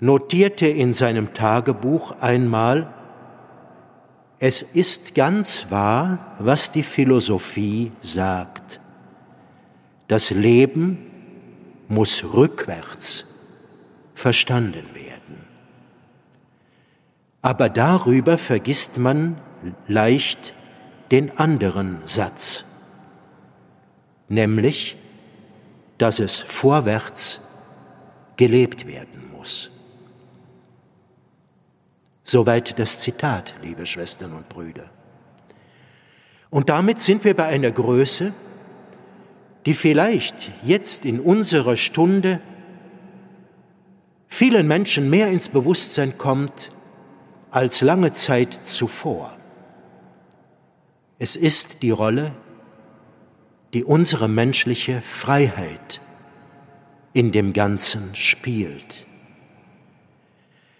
notierte 0.00 0.66
in 0.66 0.92
seinem 0.92 1.32
Tagebuch 1.32 2.20
einmal, 2.20 2.92
es 4.38 4.60
ist 4.60 5.14
ganz 5.14 5.68
wahr, 5.70 6.34
was 6.38 6.72
die 6.72 6.82
Philosophie 6.82 7.92
sagt. 8.02 8.80
Das 10.08 10.30
Leben 10.30 10.98
muss 11.88 12.22
rückwärts 12.34 13.24
verstanden 14.14 14.84
werden. 14.92 15.46
Aber 17.40 17.70
darüber 17.70 18.36
vergisst 18.36 18.98
man 18.98 19.40
leicht 19.88 20.52
den 21.10 21.36
anderen 21.38 21.98
Satz, 22.06 22.64
nämlich, 24.28 24.96
dass 25.98 26.18
es 26.18 26.40
vorwärts 26.40 27.40
gelebt 28.36 28.86
werden 28.86 29.30
muss. 29.36 29.70
Soweit 32.24 32.78
das 32.78 33.00
Zitat, 33.00 33.54
liebe 33.62 33.86
Schwestern 33.86 34.32
und 34.32 34.48
Brüder. 34.48 34.90
Und 36.50 36.68
damit 36.68 37.00
sind 37.00 37.24
wir 37.24 37.34
bei 37.34 37.46
einer 37.46 37.70
Größe, 37.70 38.32
die 39.66 39.74
vielleicht 39.74 40.50
jetzt 40.62 41.04
in 41.04 41.20
unserer 41.20 41.76
Stunde 41.76 42.40
vielen 44.28 44.66
Menschen 44.66 45.10
mehr 45.10 45.28
ins 45.28 45.48
Bewusstsein 45.48 46.18
kommt 46.18 46.70
als 47.50 47.80
lange 47.80 48.10
Zeit 48.12 48.52
zuvor. 48.52 49.36
Es 51.18 51.36
ist 51.36 51.82
die 51.82 51.90
Rolle, 51.90 52.32
die 53.72 53.84
unsere 53.84 54.28
menschliche 54.28 55.00
Freiheit 55.00 56.00
in 57.12 57.32
dem 57.32 57.52
Ganzen 57.52 58.14
spielt. 58.14 59.06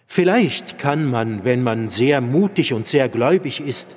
Vielleicht 0.07 0.79
kann 0.79 1.11
man, 1.11 1.45
wenn 1.45 1.63
man 1.63 1.89
sehr 1.89 2.21
mutig 2.21 2.73
und 2.73 2.87
sehr 2.87 3.09
gläubig 3.09 3.61
ist, 3.61 3.97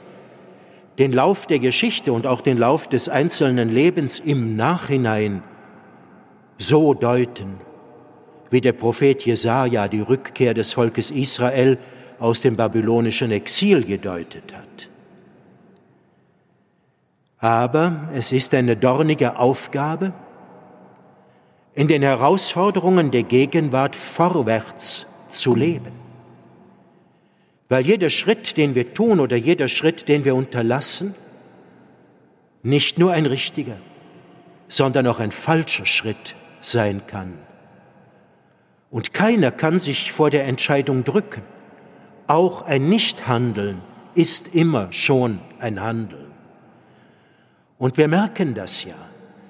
den 0.97 1.11
Lauf 1.11 1.45
der 1.45 1.59
Geschichte 1.59 2.11
und 2.11 2.25
auch 2.25 2.41
den 2.41 2.57
Lauf 2.57 2.87
des 2.87 3.07
einzelnen 3.07 3.69
Lebens 3.69 4.17
im 4.19 4.55
Nachhinein 4.55 5.43
so 6.57 6.93
deuten, 6.95 7.55
wie 8.49 8.61
der 8.61 8.73
Prophet 8.73 9.23
Jesaja 9.23 9.87
die 9.87 10.01
Rückkehr 10.01 10.53
des 10.53 10.73
Volkes 10.73 11.11
Israel 11.11 11.77
aus 12.19 12.41
dem 12.41 12.55
babylonischen 12.55 13.29
Exil 13.31 13.83
gedeutet 13.83 14.53
hat. 14.55 14.89
Aber 17.39 18.09
es 18.13 18.31
ist 18.31 18.53
eine 18.53 18.75
dornige 18.75 19.37
Aufgabe, 19.37 20.13
in 21.75 21.87
den 21.87 22.01
Herausforderungen 22.01 23.11
der 23.11 23.23
Gegenwart 23.23 23.95
vorwärts 23.95 25.05
zu 25.29 25.53
leben. 25.53 25.91
Weil 27.69 27.85
jeder 27.85 28.09
Schritt, 28.09 28.57
den 28.57 28.73
wir 28.73 28.93
tun 28.93 29.19
oder 29.19 29.35
jeder 29.35 29.67
Schritt, 29.67 30.07
den 30.07 30.25
wir 30.25 30.33
unterlassen, 30.33 31.13
nicht 32.63 32.97
nur 32.97 33.11
ein 33.11 33.25
richtiger, 33.25 33.77
sondern 34.67 35.05
auch 35.07 35.19
ein 35.19 35.31
falscher 35.31 35.85
Schritt 35.85 36.35
sein 36.61 37.01
kann. 37.05 37.33
Und 38.89 39.13
keiner 39.13 39.51
kann 39.51 39.79
sich 39.79 40.11
vor 40.11 40.29
der 40.29 40.45
Entscheidung 40.45 41.03
drücken. 41.03 41.43
Auch 42.25 42.63
ein 42.63 42.89
Nichthandeln 42.89 43.81
ist 44.15 44.55
immer 44.55 44.91
schon 44.91 45.39
ein 45.59 45.81
Handeln. 45.81 46.25
Und 47.77 47.97
wir 47.97 48.07
merken 48.07 48.53
das 48.53 48.83
ja. 48.83 48.95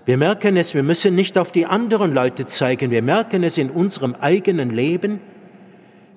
Wir 0.05 0.17
merken 0.17 0.55
es, 0.55 0.73
wir 0.73 0.83
müssen 0.83 1.15
nicht 1.15 1.37
auf 1.37 1.51
die 1.51 1.65
anderen 1.65 2.13
Leute 2.13 2.45
zeigen, 2.45 2.91
wir 2.91 3.01
merken 3.01 3.43
es 3.43 3.57
in 3.57 3.69
unserem 3.69 4.15
eigenen 4.15 4.69
Leben, 4.69 5.19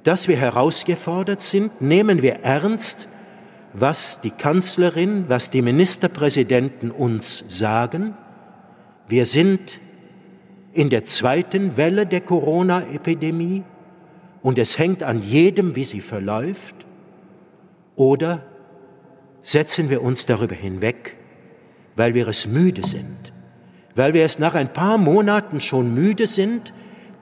dass 0.04 0.28
wir 0.28 0.36
herausgefordert 0.36 1.40
sind, 1.40 1.80
nehmen 1.80 2.22
wir 2.22 2.40
ernst, 2.42 3.08
was 3.72 4.20
die 4.20 4.30
Kanzlerin, 4.30 5.24
was 5.28 5.50
die 5.50 5.62
Ministerpräsidenten 5.62 6.90
uns 6.90 7.44
sagen. 7.48 8.14
Wir 9.08 9.26
sind 9.26 9.80
in 10.72 10.88
der 10.88 11.04
zweiten 11.04 11.76
Welle 11.76 12.06
der 12.06 12.20
Corona-Epidemie 12.20 13.64
und 14.42 14.58
es 14.58 14.78
hängt 14.78 15.02
an 15.02 15.22
jedem, 15.22 15.76
wie 15.76 15.84
sie 15.84 16.00
verläuft. 16.00 16.74
Oder 17.96 18.44
setzen 19.42 19.90
wir 19.90 20.02
uns 20.02 20.26
darüber 20.26 20.54
hinweg, 20.54 21.16
weil 22.01 22.14
wir 22.14 22.28
es 22.28 22.46
müde 22.46 22.82
sind, 22.82 23.30
weil 23.94 24.14
wir 24.14 24.24
es 24.24 24.38
nach 24.38 24.55
ein 24.55 24.72
paar 24.72 24.96
Monaten 24.96 25.61
schon 25.61 25.92
müde 25.92 26.26
sind, 26.26 26.72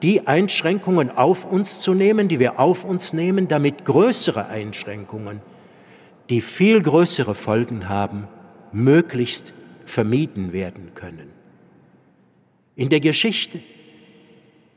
die 0.01 0.25
Einschränkungen 0.25 1.11
auf 1.11 1.43
uns 1.43 1.81
zu 1.81 1.93
nehmen, 1.93 2.29
die 2.29 2.39
wir 2.39 2.61
auf 2.61 2.85
uns 2.85 3.11
nehmen, 3.11 3.49
damit 3.49 3.83
größere 3.83 4.47
Einschränkungen, 4.47 5.41
die 6.29 6.39
viel 6.39 6.81
größere 6.81 7.35
Folgen 7.35 7.89
haben, 7.89 8.29
möglichst 8.71 9.51
vermieden 9.85 10.53
werden 10.53 10.91
können. 10.95 11.27
In 12.77 12.87
der 12.87 13.01
Geschichte 13.01 13.59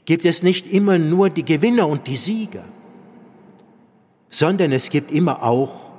gibt 0.05 0.25
es 0.25 0.43
nicht 0.43 0.67
immer 0.67 0.99
nur 0.99 1.31
die 1.31 1.45
Gewinner 1.45 1.87
und 1.87 2.09
die 2.09 2.17
Sieger, 2.17 2.65
sondern 4.31 4.73
es 4.73 4.91
gibt 4.91 5.13
immer 5.13 5.45
auch 5.45 5.91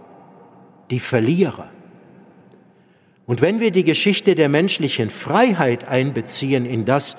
die 0.91 0.99
Verlierer. 0.99 1.70
Und 3.26 3.42
wenn 3.42 3.60
wir 3.60 3.72
die 3.72 3.84
Geschichte 3.84 4.36
der 4.36 4.50
menschlichen 4.50 5.10
Freiheit 5.10 5.88
einbeziehen 5.88 6.66
in 6.66 6.86
das, 6.86 7.18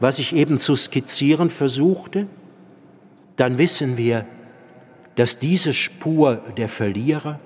was 0.00 0.18
ich 0.18 0.34
eben 0.34 0.58
zu 0.58 0.74
skizzieren 0.76 1.50
versuchte, 1.50 2.26
dann 3.36 3.58
wissen 3.58 3.96
wir, 3.96 4.26
dass 5.14 5.38
diese 5.38 5.72
Spur 5.72 6.36
der 6.56 6.68
Verlierer 6.68 7.40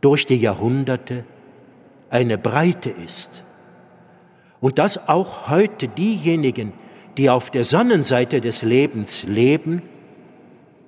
durch 0.00 0.26
die 0.26 0.36
Jahrhunderte 0.36 1.24
eine 2.10 2.38
Breite 2.38 2.90
ist. 2.90 3.44
Und 4.60 4.78
dass 4.78 5.08
auch 5.08 5.48
heute 5.48 5.88
diejenigen, 5.88 6.72
die 7.16 7.30
auf 7.30 7.50
der 7.50 7.64
Sonnenseite 7.64 8.40
des 8.40 8.62
Lebens 8.62 9.24
leben, 9.24 9.82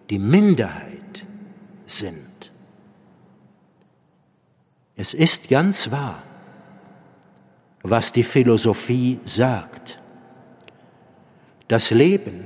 die 0.08 0.18
Minderheit 0.18 1.24
sind. 1.86 2.29
Es 5.00 5.14
ist 5.14 5.48
ganz 5.48 5.90
wahr, 5.90 6.22
was 7.82 8.12
die 8.12 8.22
Philosophie 8.22 9.18
sagt. 9.24 9.98
Das 11.68 11.90
Leben 11.90 12.44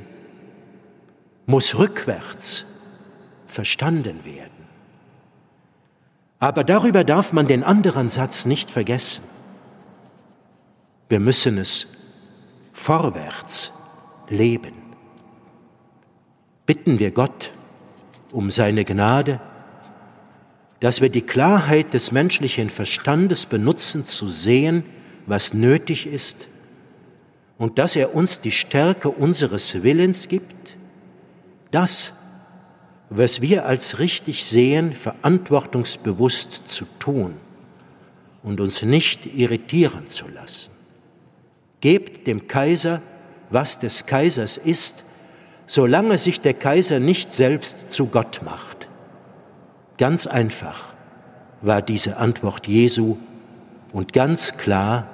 muss 1.46 1.76
rückwärts 1.76 2.64
verstanden 3.48 4.24
werden. 4.24 4.68
Aber 6.38 6.62
darüber 6.62 7.02
darf 7.02 7.32
man 7.32 7.48
den 7.48 7.64
anderen 7.64 8.08
Satz 8.08 8.44
nicht 8.44 8.70
vergessen. 8.70 9.24
Wir 11.08 11.18
müssen 11.18 11.58
es 11.58 11.88
vorwärts 12.72 13.72
leben. 14.28 14.74
Bitten 16.66 17.00
wir 17.00 17.10
Gott 17.10 17.50
um 18.30 18.48
seine 18.52 18.84
Gnade, 18.84 19.40
dass 20.80 21.00
wir 21.00 21.08
die 21.08 21.22
Klarheit 21.22 21.94
des 21.94 22.12
menschlichen 22.12 22.70
Verstandes 22.70 23.46
benutzen, 23.46 24.04
zu 24.04 24.28
sehen, 24.28 24.84
was 25.26 25.54
nötig 25.54 26.06
ist, 26.06 26.48
und 27.56 27.78
dass 27.78 27.96
er 27.96 28.14
uns 28.14 28.40
die 28.40 28.50
Stärke 28.50 29.10
unseres 29.10 29.82
Willens 29.82 30.28
gibt, 30.28 30.76
das, 31.70 32.12
was 33.10 33.40
wir 33.40 33.66
als 33.66 33.98
richtig 33.98 34.44
sehen, 34.44 34.92
verantwortungsbewusst 34.92 36.68
zu 36.68 36.84
tun 36.98 37.34
und 38.42 38.60
uns 38.60 38.82
nicht 38.82 39.26
irritieren 39.26 40.06
zu 40.06 40.28
lassen. 40.28 40.70
Gebt 41.80 42.26
dem 42.26 42.48
Kaiser, 42.48 43.02
was 43.50 43.78
des 43.78 44.06
Kaisers 44.06 44.56
ist, 44.56 45.04
solange 45.66 46.18
sich 46.18 46.40
der 46.40 46.54
Kaiser 46.54 47.00
nicht 47.00 47.32
selbst 47.32 47.90
zu 47.90 48.06
Gott 48.06 48.40
macht. 48.44 48.83
Ganz 49.96 50.26
einfach 50.26 50.92
war 51.62 51.80
diese 51.82 52.16
Antwort 52.16 52.66
Jesu 52.66 53.16
und 53.92 54.12
ganz 54.12 54.56
klar 54.56 55.06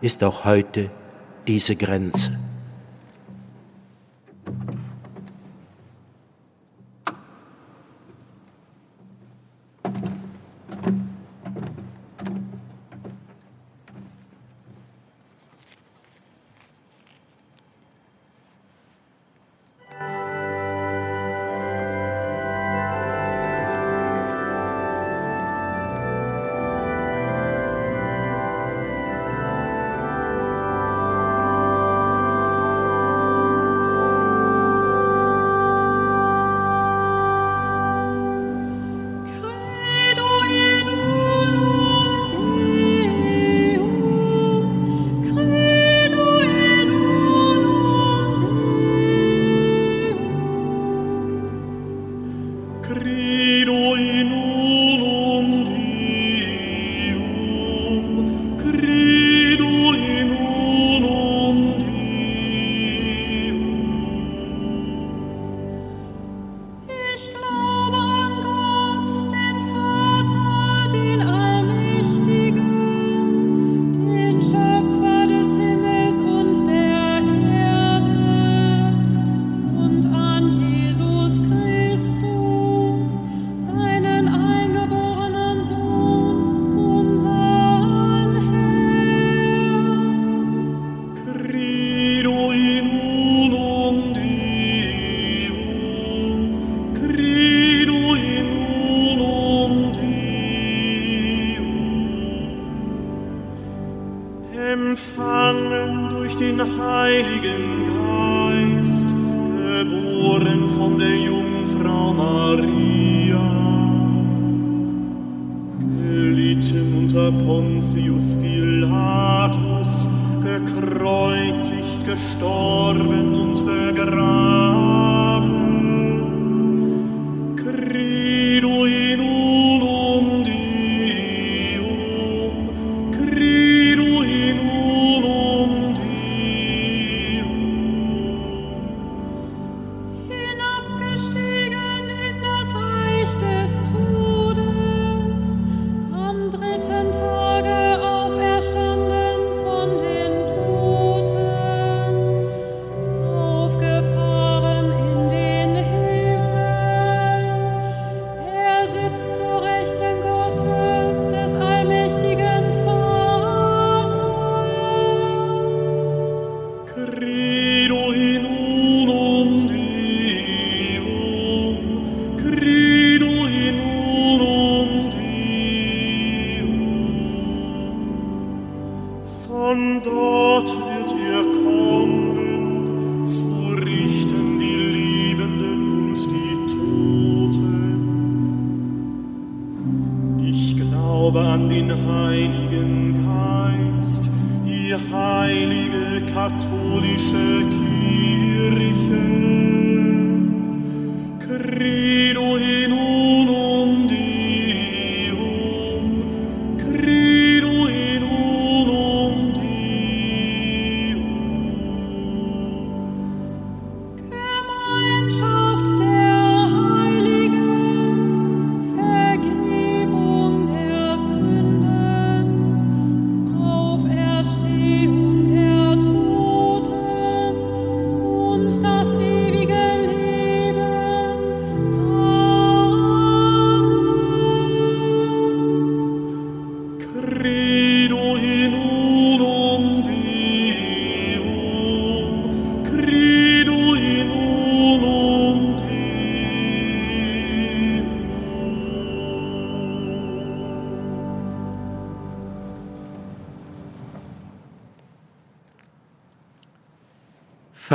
ist 0.00 0.24
auch 0.24 0.44
heute 0.44 0.90
diese 1.46 1.76
Grenze. 1.76 2.32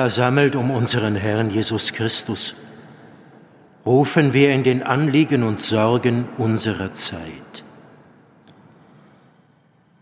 Versammelt 0.02 0.56
um 0.56 0.72
unseren 0.72 1.16
Herrn 1.16 1.52
Jesus 1.52 1.94
Christus, 1.94 2.56
rufen 3.86 4.34
wir 4.34 4.52
in 4.52 4.64
den 4.64 4.82
Anliegen 4.82 5.44
und 5.44 5.60
Sorgen 5.60 6.28
unserer 6.40 6.92
Zeit. 6.92 7.64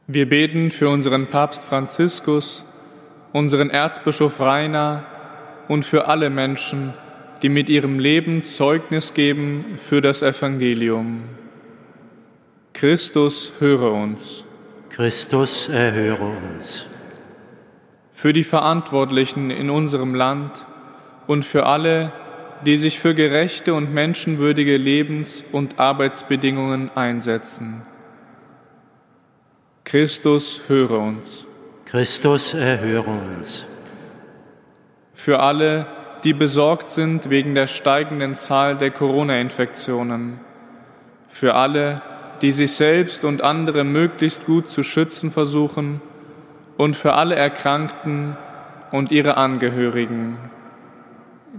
Wir 0.07 0.29
beten 0.29 0.71
für 0.71 0.87
unseren 0.87 1.27
Papst 1.27 1.65
Franziskus, 1.65 2.63
unseren 3.33 3.69
Erzbischof 3.69 4.39
Rainer 4.39 5.03
und 5.67 5.85
für 5.85 6.07
alle 6.07 6.29
Menschen, 6.29 6.93
die 7.41 7.49
mit 7.49 7.67
ihrem 7.67 7.99
Leben 7.99 8.45
Zeugnis 8.45 9.13
geben 9.13 9.77
für 9.85 9.99
das 9.99 10.21
Evangelium. 10.21 11.23
Christus, 12.71 13.51
höre 13.59 13.91
uns. 13.91 14.45
Christus, 14.91 15.67
erhöre 15.67 16.37
uns. 16.55 16.88
Für 18.19 18.33
die 18.33 18.43
Verantwortlichen 18.43 19.49
in 19.49 19.69
unserem 19.69 20.13
Land 20.13 20.65
und 21.25 21.45
für 21.45 21.65
alle, 21.65 22.11
die 22.65 22.75
sich 22.75 22.99
für 22.99 23.15
gerechte 23.15 23.73
und 23.73 23.93
menschenwürdige 23.93 24.75
Lebens- 24.75 25.41
und 25.53 25.79
Arbeitsbedingungen 25.79 26.91
einsetzen. 26.95 27.83
Christus, 29.85 30.63
höre 30.67 30.99
uns. 30.99 31.47
Christus, 31.85 32.53
erhöre 32.55 33.09
uns. 33.37 33.65
Für 35.13 35.39
alle, 35.39 35.87
die 36.25 36.33
besorgt 36.33 36.91
sind 36.91 37.29
wegen 37.29 37.55
der 37.55 37.67
steigenden 37.67 38.35
Zahl 38.35 38.77
der 38.77 38.91
Corona-Infektionen. 38.91 40.41
Für 41.29 41.55
alle, 41.55 42.01
die 42.41 42.51
sich 42.51 42.73
selbst 42.73 43.23
und 43.23 43.43
andere 43.43 43.85
möglichst 43.85 44.45
gut 44.45 44.69
zu 44.69 44.83
schützen 44.83 45.31
versuchen. 45.31 46.01
Und 46.79 46.95
für 46.95 47.15
alle 47.15 47.35
Erkrankten 47.35 48.37
und 48.93 49.11
ihre 49.11 49.35
Angehörigen. 49.35 50.37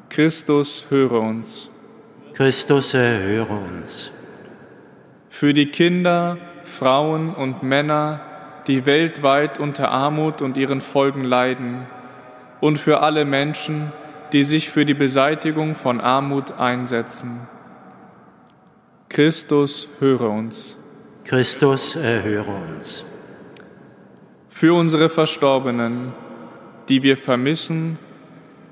Christus, 0.09 0.87
höre 0.89 1.21
uns. 1.21 1.69
Christus, 2.33 2.95
erhöre 2.95 3.53
uns. 3.53 4.13
Für 5.29 5.53
die 5.53 5.67
Kinder, 5.67 6.39
Frauen 6.65 7.35
und 7.35 7.63
Männer, 7.63 8.23
die 8.67 8.87
weltweit 8.87 9.61
unter 9.61 9.91
Armut 9.91 10.41
und 10.41 10.57
ihren 10.57 10.81
Folgen 10.81 11.25
leiden. 11.25 11.87
Und 12.61 12.79
für 12.79 13.01
alle 13.01 13.27
Menschen, 13.27 13.93
die 14.33 14.45
sich 14.45 14.71
für 14.71 14.87
die 14.87 14.95
Beseitigung 14.95 15.75
von 15.75 16.01
Armut 16.01 16.53
einsetzen. 16.53 17.47
Christus, 19.11 19.87
höre 19.99 20.31
uns. 20.31 20.79
Christus, 21.25 21.95
erhöre 21.97 22.53
uns. 22.75 23.05
Für 24.61 24.75
unsere 24.75 25.09
Verstorbenen, 25.09 26.13
die 26.91 27.03
wir 27.03 27.17
vermissen, 27.17 27.99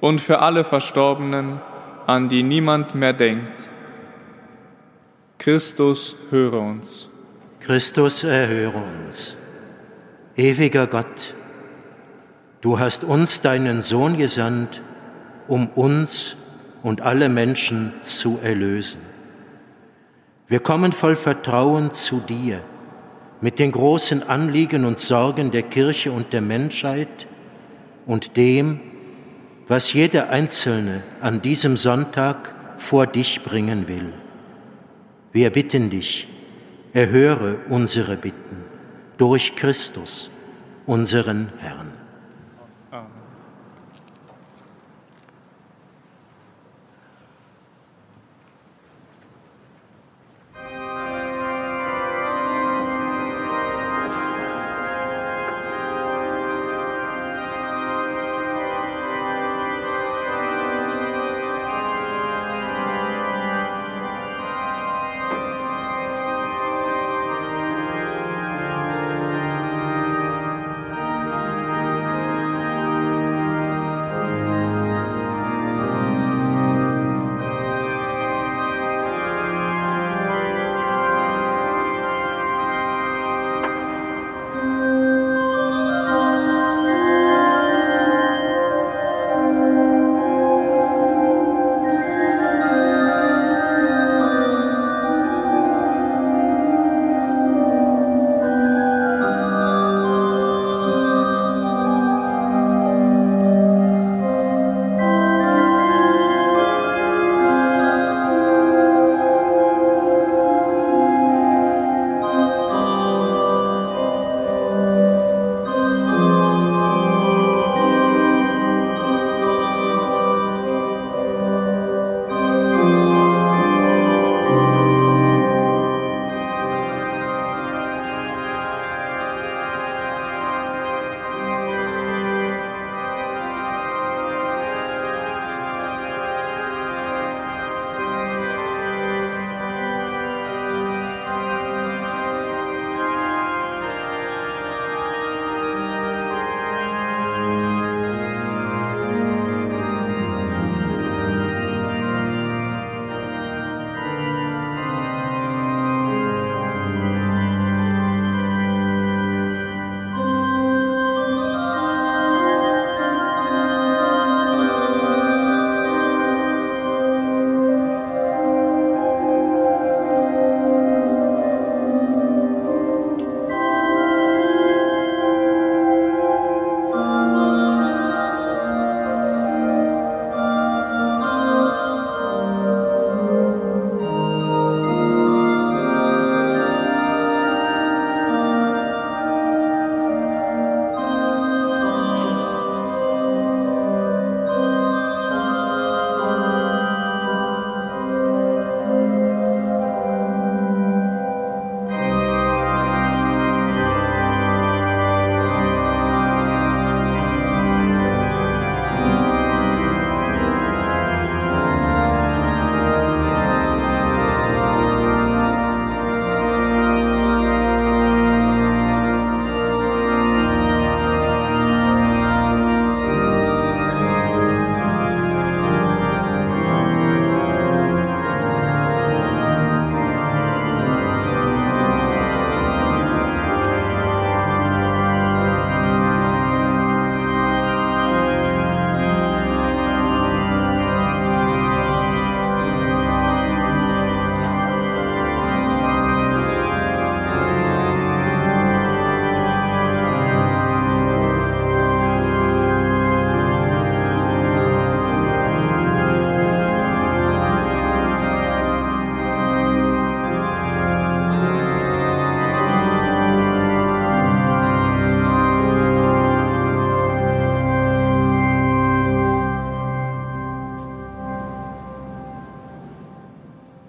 und 0.00 0.20
für 0.20 0.40
alle 0.40 0.62
Verstorbenen, 0.62 1.62
an 2.06 2.28
die 2.28 2.42
niemand 2.42 2.94
mehr 2.94 3.14
denkt. 3.14 3.70
Christus, 5.38 6.14
höre 6.28 6.60
uns. 6.60 7.08
Christus, 7.60 8.22
erhöre 8.22 8.82
uns. 9.06 9.34
Ewiger 10.36 10.86
Gott, 10.88 11.32
du 12.60 12.78
hast 12.78 13.02
uns 13.02 13.40
deinen 13.40 13.80
Sohn 13.80 14.18
gesandt, 14.18 14.82
um 15.46 15.68
uns 15.68 16.36
und 16.82 17.00
alle 17.00 17.30
Menschen 17.30 17.94
zu 18.02 18.38
erlösen. 18.42 19.00
Wir 20.48 20.60
kommen 20.60 20.92
voll 20.92 21.16
Vertrauen 21.16 21.92
zu 21.92 22.20
dir 22.20 22.60
mit 23.40 23.58
den 23.58 23.72
großen 23.72 24.22
Anliegen 24.28 24.84
und 24.84 24.98
Sorgen 24.98 25.50
der 25.50 25.62
Kirche 25.62 26.12
und 26.12 26.32
der 26.32 26.40
Menschheit 26.40 27.26
und 28.06 28.36
dem, 28.36 28.80
was 29.68 29.92
jeder 29.92 30.30
Einzelne 30.30 31.02
an 31.20 31.42
diesem 31.42 31.76
Sonntag 31.76 32.54
vor 32.78 33.06
dich 33.06 33.42
bringen 33.42 33.86
will. 33.86 34.12
Wir 35.32 35.50
bitten 35.50 35.90
dich, 35.90 36.26
erhöre 36.92 37.58
unsere 37.68 38.16
Bitten 38.16 38.64
durch 39.18 39.56
Christus, 39.56 40.30
unseren 40.86 41.52
Herrn. 41.58 41.97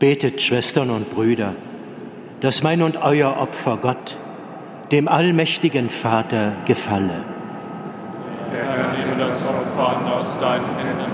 Betet, 0.09 0.41
Schwestern 0.41 0.89
und 0.89 1.13
Brüder, 1.13 1.53
dass 2.41 2.63
mein 2.63 2.81
und 2.81 2.97
euer 3.03 3.37
Opfer 3.37 3.77
Gott, 3.79 4.17
dem 4.91 5.07
allmächtigen 5.07 5.91
Vater, 5.91 6.53
gefalle. 6.65 7.25
Herr, 8.51 8.91
nehme 8.97 9.15
das 9.19 9.35
Opfer 9.35 9.97
an 9.97 10.11
aus 10.11 10.39
deinen 10.41 10.65
Händen, 10.77 11.11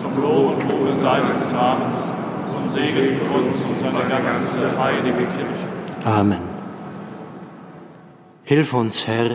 zum 0.00 0.22
Lob 0.22 0.56
und 0.56 0.70
Ruhe 0.70 0.94
seines 0.94 1.52
Namens, 1.52 2.08
zum 2.52 2.70
Segen 2.70 3.18
für 3.18 3.38
uns 3.38 3.58
und 3.60 3.80
seine 3.80 4.08
ganze 4.08 4.80
heilige 4.80 5.16
Kirche. 5.16 6.04
Amen. 6.04 6.38
Hilf 8.44 8.72
uns, 8.72 9.08
Herr, 9.08 9.30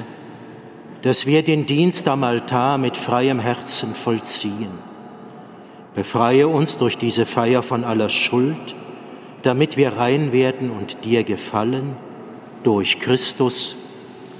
dass 1.01 1.25
wir 1.25 1.43
den 1.43 1.65
Dienst 1.65 2.07
am 2.07 2.23
Altar 2.23 2.77
mit 2.77 2.95
freiem 2.95 3.39
Herzen 3.39 3.93
vollziehen. 3.95 4.71
Befreie 5.93 6.47
uns 6.47 6.77
durch 6.77 6.97
diese 6.97 7.25
Feier 7.25 7.63
von 7.63 7.83
aller 7.83 8.07
Schuld, 8.07 8.75
damit 9.43 9.75
wir 9.77 9.97
rein 9.97 10.31
werden 10.31 10.71
und 10.71 11.03
dir 11.03 11.23
gefallen, 11.23 11.95
durch 12.63 12.99
Christus, 12.99 13.75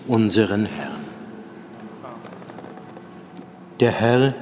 unseren 0.07 0.65
Herrn. 0.65 1.03
Der 3.79 3.91
Herr 3.91 4.33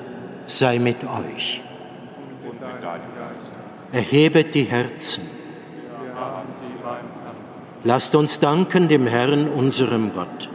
sei 0.46 0.78
mit 0.80 0.98
euch. 1.04 1.62
Erhebet 3.92 4.54
die 4.54 4.64
Herzen. 4.64 5.24
Lasst 7.84 8.14
uns 8.14 8.40
danken 8.40 8.88
dem 8.88 9.08
Herrn, 9.08 9.50
unserem 9.50 10.14
Gott. 10.14 10.50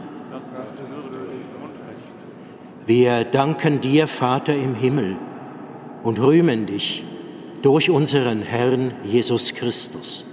Wir 2.85 3.25
danken 3.25 3.81
dir, 3.81 4.07
Vater 4.07 4.55
im 4.55 4.73
Himmel, 4.73 5.17
und 6.03 6.19
rühmen 6.19 6.65
dich 6.65 7.03
durch 7.67 7.89
unseren 7.89 8.43
Herrn 8.43 8.93
Jesus 9.03 9.53
Christus. 9.53 10.23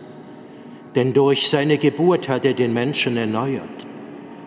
Denn 0.95 1.13
durch 1.13 1.49
seine 1.49 1.79
Geburt 1.79 2.29
hat 2.29 2.45
er 2.45 2.55
den 2.55 2.73
Menschen 2.73 3.17
erneuert, 3.17 3.87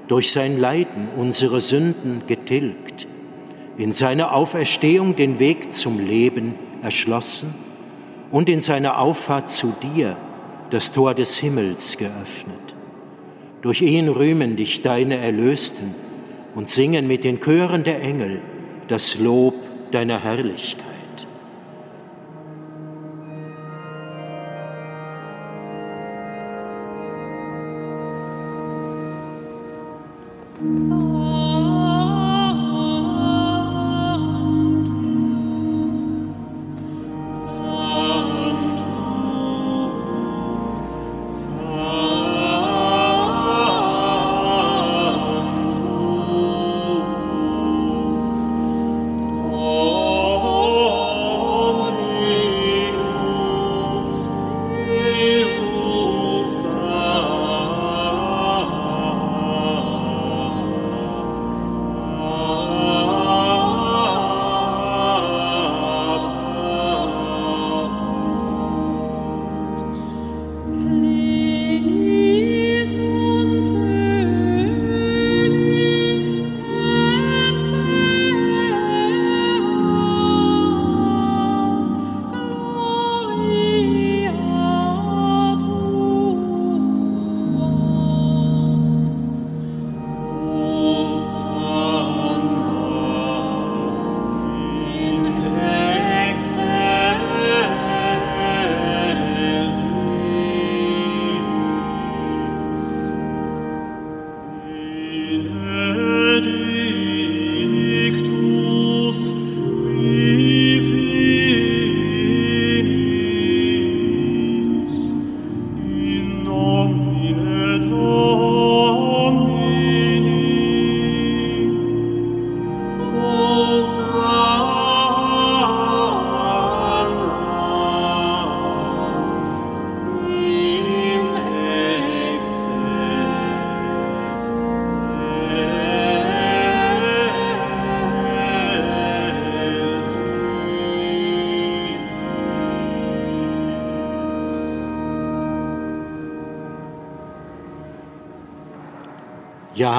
durch 0.08 0.32
sein 0.32 0.58
Leiden 0.58 1.10
unsere 1.18 1.60
Sünden 1.60 2.22
getilgt, 2.28 3.06
in 3.76 3.92
seiner 3.92 4.34
Auferstehung 4.34 5.18
den 5.18 5.38
Weg 5.38 5.70
zum 5.74 6.00
Leben 6.00 6.56
erschlossen 6.82 7.54
und 8.32 8.48
in 8.48 8.62
seiner 8.62 9.02
Auffahrt 9.02 9.50
zu 9.50 9.74
dir 9.84 10.16
das 10.70 10.94
Tor 10.94 11.14
des 11.14 11.38
Himmels 11.40 11.98
geöffnet. 11.98 12.74
Durch 13.62 13.82
ihn 13.82 14.08
rühmen 14.08 14.56
dich 14.56 14.82
deine 14.82 15.18
Erlösten 15.18 15.94
und 16.56 16.70
singen 16.70 17.06
mit 17.06 17.26
den 17.26 17.42
Chören 17.42 17.84
der 17.84 18.02
Engel 18.02 18.40
das 18.88 19.20
Lob 19.20 19.56
deiner 19.92 20.24
Herrlichkeit. 20.24 20.87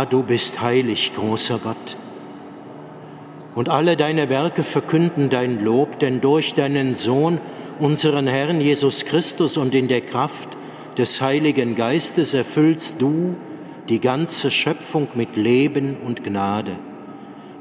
Du 0.07 0.23
bist 0.23 0.61
heilig, 0.61 1.13
großer 1.17 1.59
Gott. 1.59 1.97
Und 3.55 3.69
alle 3.69 3.97
deine 3.97 4.29
Werke 4.29 4.63
verkünden 4.63 5.31
dein 5.31 5.65
Lob, 5.65 5.99
denn 5.99 6.21
durch 6.21 6.55
deinen 6.55 6.95
Sohn, 6.95 7.41
unseren 7.79 8.27
Herrn 8.27 8.61
Jesus 8.61 9.05
Christus 9.05 9.57
und 9.57 9.75
in 9.75 9.89
der 9.89 10.01
Kraft 10.01 10.49
des 10.97 11.21
Heiligen 11.21 11.75
Geistes 11.75 12.35
erfüllst 12.35 13.01
du 13.01 13.37
die 13.89 14.01
ganze 14.01 14.51
Schöpfung 14.51 15.09
mit 15.15 15.37
Leben 15.37 15.97
und 16.05 16.25
Gnade. 16.25 16.73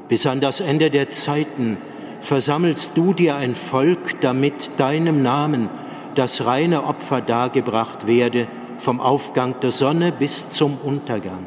Bis 0.08 0.26
an 0.26 0.40
das 0.40 0.60
Ende 0.60 0.90
der 0.90 1.08
Zeiten 1.08 1.76
versammelst 2.20 2.96
du 2.96 3.12
dir 3.12 3.36
ein 3.36 3.54
Volk, 3.54 4.20
damit 4.20 4.70
deinem 4.78 5.22
Namen 5.22 5.68
das 6.14 6.46
reine 6.46 6.84
Opfer 6.84 7.20
dargebracht 7.20 8.06
werde, 8.06 8.48
vom 8.78 9.00
Aufgang 9.00 9.60
der 9.60 9.72
Sonne 9.72 10.12
bis 10.12 10.50
zum 10.50 10.76
Untergang. 10.82 11.44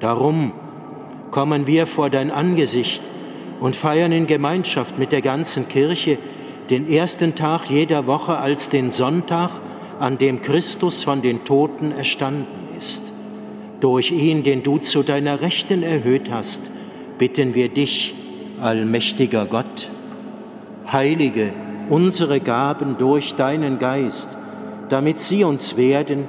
Darum 0.00 0.52
kommen 1.30 1.66
wir 1.66 1.86
vor 1.86 2.10
dein 2.10 2.30
Angesicht 2.30 3.02
und 3.60 3.76
feiern 3.76 4.12
in 4.12 4.26
Gemeinschaft 4.26 4.98
mit 4.98 5.12
der 5.12 5.22
ganzen 5.22 5.68
Kirche 5.68 6.18
den 6.70 6.88
ersten 6.88 7.34
Tag 7.34 7.68
jeder 7.68 8.06
Woche 8.06 8.38
als 8.38 8.68
den 8.70 8.90
Sonntag, 8.90 9.50
an 9.98 10.16
dem 10.16 10.40
Christus 10.40 11.04
von 11.04 11.20
den 11.20 11.44
Toten 11.44 11.92
erstanden 11.92 12.46
ist. 12.78 13.12
Durch 13.80 14.10
ihn, 14.10 14.42
den 14.42 14.62
du 14.62 14.78
zu 14.78 15.02
deiner 15.02 15.42
Rechten 15.42 15.82
erhöht 15.82 16.30
hast, 16.30 16.70
bitten 17.18 17.54
wir 17.54 17.68
dich, 17.68 18.14
allmächtiger 18.60 19.44
Gott, 19.44 19.90
heilige 20.90 21.52
unsere 21.90 22.40
Gaben 22.40 22.96
durch 22.98 23.34
deinen 23.34 23.78
Geist, 23.78 24.38
damit 24.88 25.18
sie 25.18 25.44
uns 25.44 25.76
werden, 25.76 26.28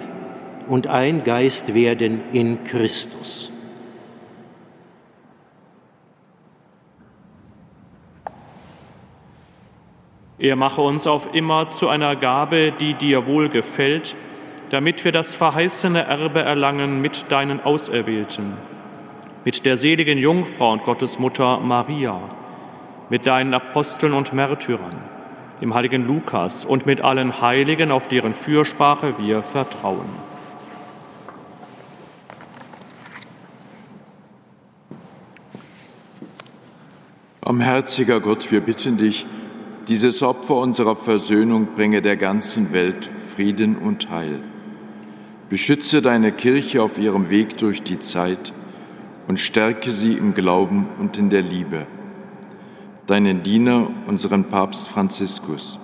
und 0.67 0.87
ein 0.87 1.23
Geist 1.23 1.73
werden 1.73 2.21
in 2.33 2.63
Christus. 2.63 3.51
Er 10.41 10.55
mache 10.55 10.81
uns 10.81 11.05
auf 11.05 11.35
immer 11.35 11.67
zu 11.67 11.87
einer 11.87 12.15
Gabe, 12.15 12.71
die 12.71 12.95
dir 12.95 13.27
wohl 13.27 13.47
gefällt, 13.47 14.15
damit 14.71 15.05
wir 15.05 15.11
das 15.11 15.35
verheißene 15.35 16.01
Erbe 16.01 16.41
erlangen 16.41 16.99
mit 16.99 17.31
deinen 17.31 17.61
Auserwählten, 17.61 18.53
mit 19.45 19.63
der 19.67 19.77
seligen 19.77 20.17
Jungfrau 20.17 20.71
und 20.71 20.83
Gottesmutter 20.83 21.59
Maria, 21.59 22.19
mit 23.09 23.27
deinen 23.27 23.53
Aposteln 23.53 24.13
und 24.13 24.33
Märtyrern, 24.33 24.95
im 25.59 25.75
heiligen 25.75 26.07
Lukas 26.07 26.65
und 26.65 26.87
mit 26.87 27.01
allen 27.01 27.39
Heiligen, 27.39 27.91
auf 27.91 28.07
deren 28.07 28.33
Fürsprache 28.33 29.19
wir 29.19 29.43
vertrauen. 29.43 30.30
Barmherziger 37.43 38.19
Gott, 38.19 38.51
wir 38.51 38.61
bitten 38.61 38.97
dich, 38.97 39.25
dieses 39.87 40.21
Opfer 40.21 40.57
unserer 40.57 40.95
Versöhnung 40.95 41.69
bringe 41.75 42.03
der 42.03 42.15
ganzen 42.15 42.71
Welt 42.71 43.09
Frieden 43.35 43.77
und 43.77 44.11
Heil. 44.11 44.41
Beschütze 45.49 46.03
deine 46.03 46.31
Kirche 46.31 46.83
auf 46.83 46.99
ihrem 46.99 47.31
Weg 47.31 47.57
durch 47.57 47.81
die 47.81 47.97
Zeit 47.97 48.53
und 49.27 49.39
stärke 49.39 49.91
sie 49.91 50.13
im 50.13 50.35
Glauben 50.35 50.85
und 50.99 51.17
in 51.17 51.31
der 51.31 51.41
Liebe. 51.41 51.87
Deinen 53.07 53.41
Diener, 53.41 53.89
unseren 54.05 54.43
Papst 54.43 54.87
Franziskus, 54.87 55.79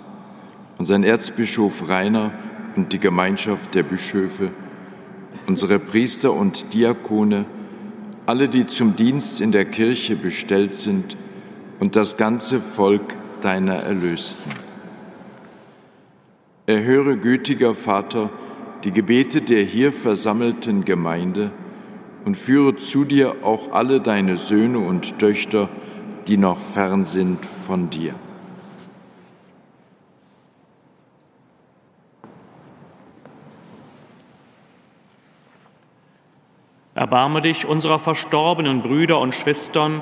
unseren 0.78 1.04
Erzbischof 1.04 1.90
Rainer 1.90 2.34
und 2.76 2.94
die 2.94 3.00
Gemeinschaft 3.00 3.74
der 3.74 3.82
Bischöfe, 3.82 4.52
unsere 5.48 5.80
Priester 5.80 6.34
und 6.34 6.76
Diakone, 6.76 7.46
alle, 8.28 8.48
die 8.48 8.68
zum 8.68 8.96
Dienst 8.96 9.42
in 9.42 9.52
der 9.52 9.66
Kirche 9.66 10.16
bestellt 10.16 10.76
sind, 10.76 11.18
und 11.80 11.96
das 11.96 12.18
ganze 12.18 12.60
Volk 12.60 13.16
deiner 13.42 13.76
Erlösten. 13.76 14.52
Erhöre, 16.66 17.18
gütiger 17.18 17.74
Vater, 17.74 18.30
die 18.84 18.92
Gebete 18.92 19.42
der 19.42 19.64
hier 19.64 19.92
versammelten 19.92 20.86
Gemeinde 20.86 21.52
und 22.26 22.36
führe 22.36 22.76
zu 22.76 23.06
dir 23.06 23.38
auch 23.44 23.72
alle 23.72 24.02
deine 24.02 24.38
Söhne 24.38 24.80
und 24.80 25.20
Töchter, 25.20 25.70
die 26.28 26.38
noch 26.38 26.60
fern 26.60 27.06
sind 27.06 27.46
von 27.46 27.90
dir. 27.90 28.14
Erbarme 36.96 37.42
dich 37.42 37.66
unserer 37.66 38.00
verstorbenen 38.00 38.82
Brüder 38.82 39.20
und 39.20 39.36
Schwestern, 39.36 40.02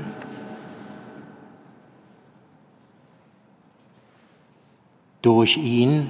Durch 5.21 5.57
ihn 5.57 6.09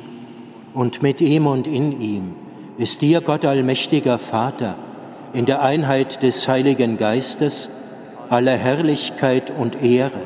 und 0.74 1.02
mit 1.02 1.20
ihm 1.20 1.48
und 1.48 1.68
in 1.68 2.00
ihm 2.00 2.36
ist 2.78 3.02
dir, 3.02 3.22
Gott 3.22 3.44
allmächtiger 3.44 4.18
Vater, 4.18 4.76
in 5.34 5.46
der 5.46 5.62
Einheit 5.62 6.24
des 6.24 6.48
Heiligen 6.48 6.98
Geistes 6.98 7.70
aller 8.30 8.56
Herrlichkeit 8.56 9.52
und 9.52 9.84
Ehre, 9.84 10.22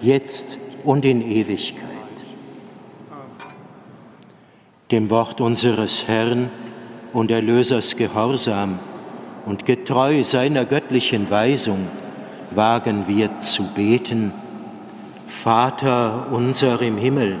jetzt 0.00 0.58
und 0.84 1.04
in 1.04 1.20
Ewigkeit. 1.28 1.88
Dem 4.92 5.10
Wort 5.10 5.40
unseres 5.40 6.06
Herrn 6.06 6.50
und 7.12 7.30
Erlösers 7.30 7.96
Gehorsam 7.96 8.78
und 9.46 9.64
getreu 9.64 10.22
seiner 10.22 10.64
göttlichen 10.64 11.30
Weisung 11.30 11.88
wagen 12.52 13.04
wir 13.08 13.34
zu 13.36 13.64
beten, 13.74 14.32
Vater 15.26 16.28
unser 16.30 16.80
im 16.82 16.98
Himmel, 16.98 17.40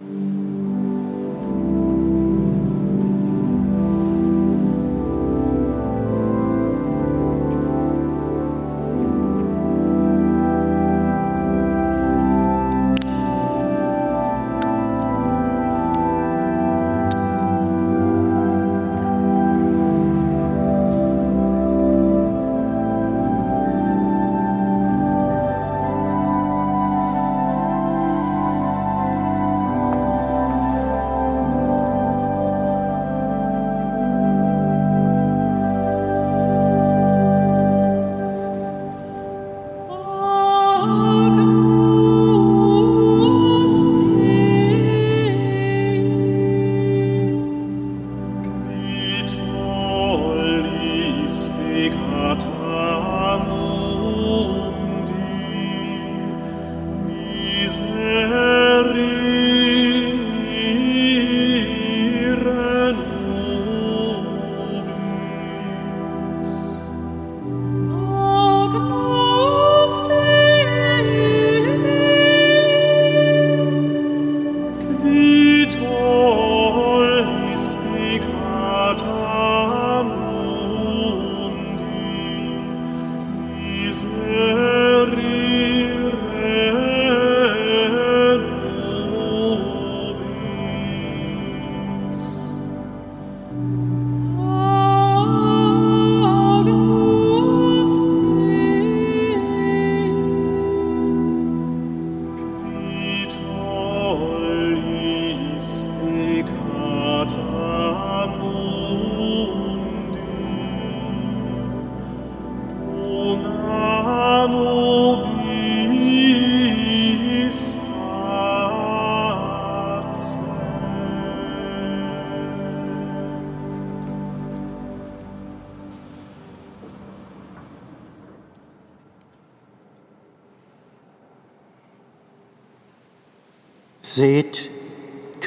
う 0.00 0.59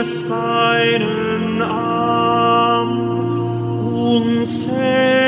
Kindesbeinen 0.00 1.60
arm 1.60 2.90
unzählig 3.92 5.19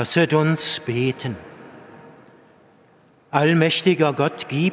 Lasset 0.00 0.32
uns 0.32 0.80
beten. 0.80 1.36
Allmächtiger 3.30 4.14
Gott, 4.14 4.46
gib, 4.48 4.72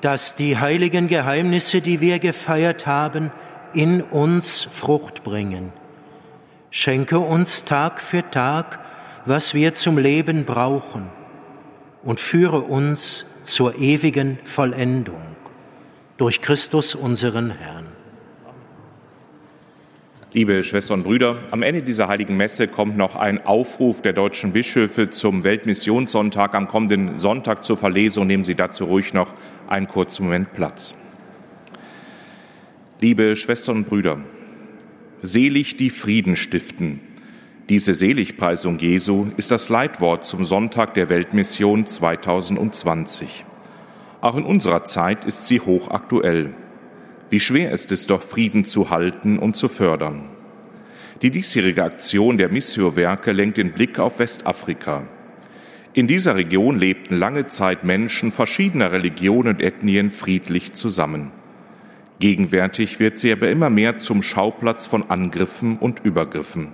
dass 0.00 0.34
die 0.34 0.58
heiligen 0.58 1.06
Geheimnisse, 1.06 1.80
die 1.80 2.00
wir 2.00 2.18
gefeiert 2.18 2.84
haben, 2.84 3.30
in 3.72 4.02
uns 4.02 4.64
Frucht 4.64 5.22
bringen. 5.22 5.72
Schenke 6.70 7.20
uns 7.20 7.64
Tag 7.64 8.00
für 8.00 8.28
Tag, 8.32 8.80
was 9.26 9.54
wir 9.54 9.74
zum 9.74 9.96
Leben 9.96 10.44
brauchen, 10.44 11.08
und 12.02 12.18
führe 12.18 12.62
uns 12.62 13.44
zur 13.44 13.76
ewigen 13.78 14.40
Vollendung 14.42 15.22
durch 16.16 16.42
Christus 16.42 16.96
unseren 16.96 17.52
Herrn. 17.52 17.91
Liebe 20.34 20.64
Schwestern 20.64 21.00
und 21.00 21.04
Brüder, 21.04 21.40
am 21.50 21.60
Ende 21.60 21.82
dieser 21.82 22.08
heiligen 22.08 22.38
Messe 22.38 22.66
kommt 22.66 22.96
noch 22.96 23.16
ein 23.16 23.44
Aufruf 23.44 24.00
der 24.00 24.14
deutschen 24.14 24.54
Bischöfe 24.54 25.10
zum 25.10 25.44
Weltmissionssonntag 25.44 26.54
am 26.54 26.68
kommenden 26.68 27.18
Sonntag 27.18 27.62
zur 27.62 27.76
Verlesung. 27.76 28.28
Nehmen 28.28 28.44
Sie 28.44 28.54
dazu 28.54 28.86
ruhig 28.86 29.12
noch 29.12 29.34
einen 29.68 29.88
kurzen 29.88 30.24
Moment 30.24 30.54
Platz. 30.54 30.96
Liebe 32.98 33.36
Schwestern 33.36 33.76
und 33.76 33.90
Brüder, 33.90 34.20
selig 35.20 35.76
die 35.76 35.90
Frieden 35.90 36.36
stiften. 36.36 37.00
Diese 37.68 37.92
Seligpreisung 37.92 38.78
Jesu 38.78 39.26
ist 39.36 39.50
das 39.50 39.68
Leitwort 39.68 40.24
zum 40.24 40.46
Sonntag 40.46 40.94
der 40.94 41.10
Weltmission 41.10 41.84
2020. 41.84 43.44
Auch 44.22 44.36
in 44.38 44.44
unserer 44.44 44.84
Zeit 44.84 45.26
ist 45.26 45.46
sie 45.46 45.60
hochaktuell. 45.60 46.54
Wie 47.32 47.40
schwer 47.40 47.70
ist 47.70 47.90
es 47.92 48.06
doch, 48.06 48.20
Frieden 48.20 48.66
zu 48.66 48.90
halten 48.90 49.38
und 49.38 49.56
zu 49.56 49.70
fördern. 49.70 50.26
Die 51.22 51.30
diesjährige 51.30 51.82
Aktion 51.82 52.36
der 52.36 52.50
Missio-Werke 52.50 53.32
lenkt 53.32 53.56
den 53.56 53.72
Blick 53.72 53.98
auf 53.98 54.18
Westafrika. 54.18 55.04
In 55.94 56.08
dieser 56.08 56.36
Region 56.36 56.78
lebten 56.78 57.16
lange 57.16 57.46
Zeit 57.46 57.84
Menschen 57.84 58.32
verschiedener 58.32 58.92
Religionen 58.92 59.54
und 59.54 59.62
Ethnien 59.62 60.10
friedlich 60.10 60.74
zusammen. 60.74 61.30
Gegenwärtig 62.18 63.00
wird 63.00 63.18
sie 63.18 63.32
aber 63.32 63.48
immer 63.48 63.70
mehr 63.70 63.96
zum 63.96 64.22
Schauplatz 64.22 64.86
von 64.86 65.08
Angriffen 65.08 65.78
und 65.78 66.04
Übergriffen. 66.04 66.68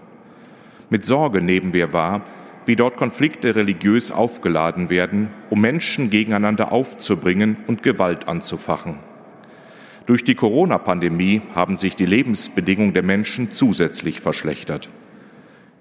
Mit 0.91 1.07
Sorge 1.07 1.41
nehmen 1.41 1.73
wir 1.73 1.93
wahr, 1.93 2.23
wie 2.67 2.75
dort 2.75 2.97
Konflikte 2.97 3.55
religiös 3.55 4.11
aufgeladen 4.11 4.91
werden, 4.91 5.29
um 5.51 5.61
Menschen 5.61 6.11
gegeneinander 6.11 6.73
aufzubringen 6.73 7.59
und 7.69 7.85
Gewalt 7.85 8.27
anzufachen. 8.27 8.99
Durch 10.09 10.25
die 10.25 10.35
Corona-Pandemie 10.35 11.43
haben 11.55 11.77
sich 11.77 11.95
die 11.95 12.07
Lebensbedingungen 12.07 12.95
der 12.95 13.03
Menschen 13.03 13.51
zusätzlich 13.51 14.23
verschlechtert. 14.23 14.89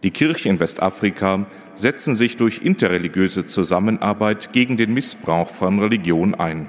Die 0.03 0.11
Kirchen 0.11 0.51
in 0.51 0.59
Westafrika 0.59 1.45
setzen 1.75 2.13
sich 2.13 2.35
durch 2.35 2.61
interreligiöse 2.61 3.45
Zusammenarbeit 3.45 4.51
gegen 4.51 4.75
den 4.75 4.93
Missbrauch 4.93 5.49
von 5.49 5.79
Religion 5.79 6.35
ein. 6.35 6.67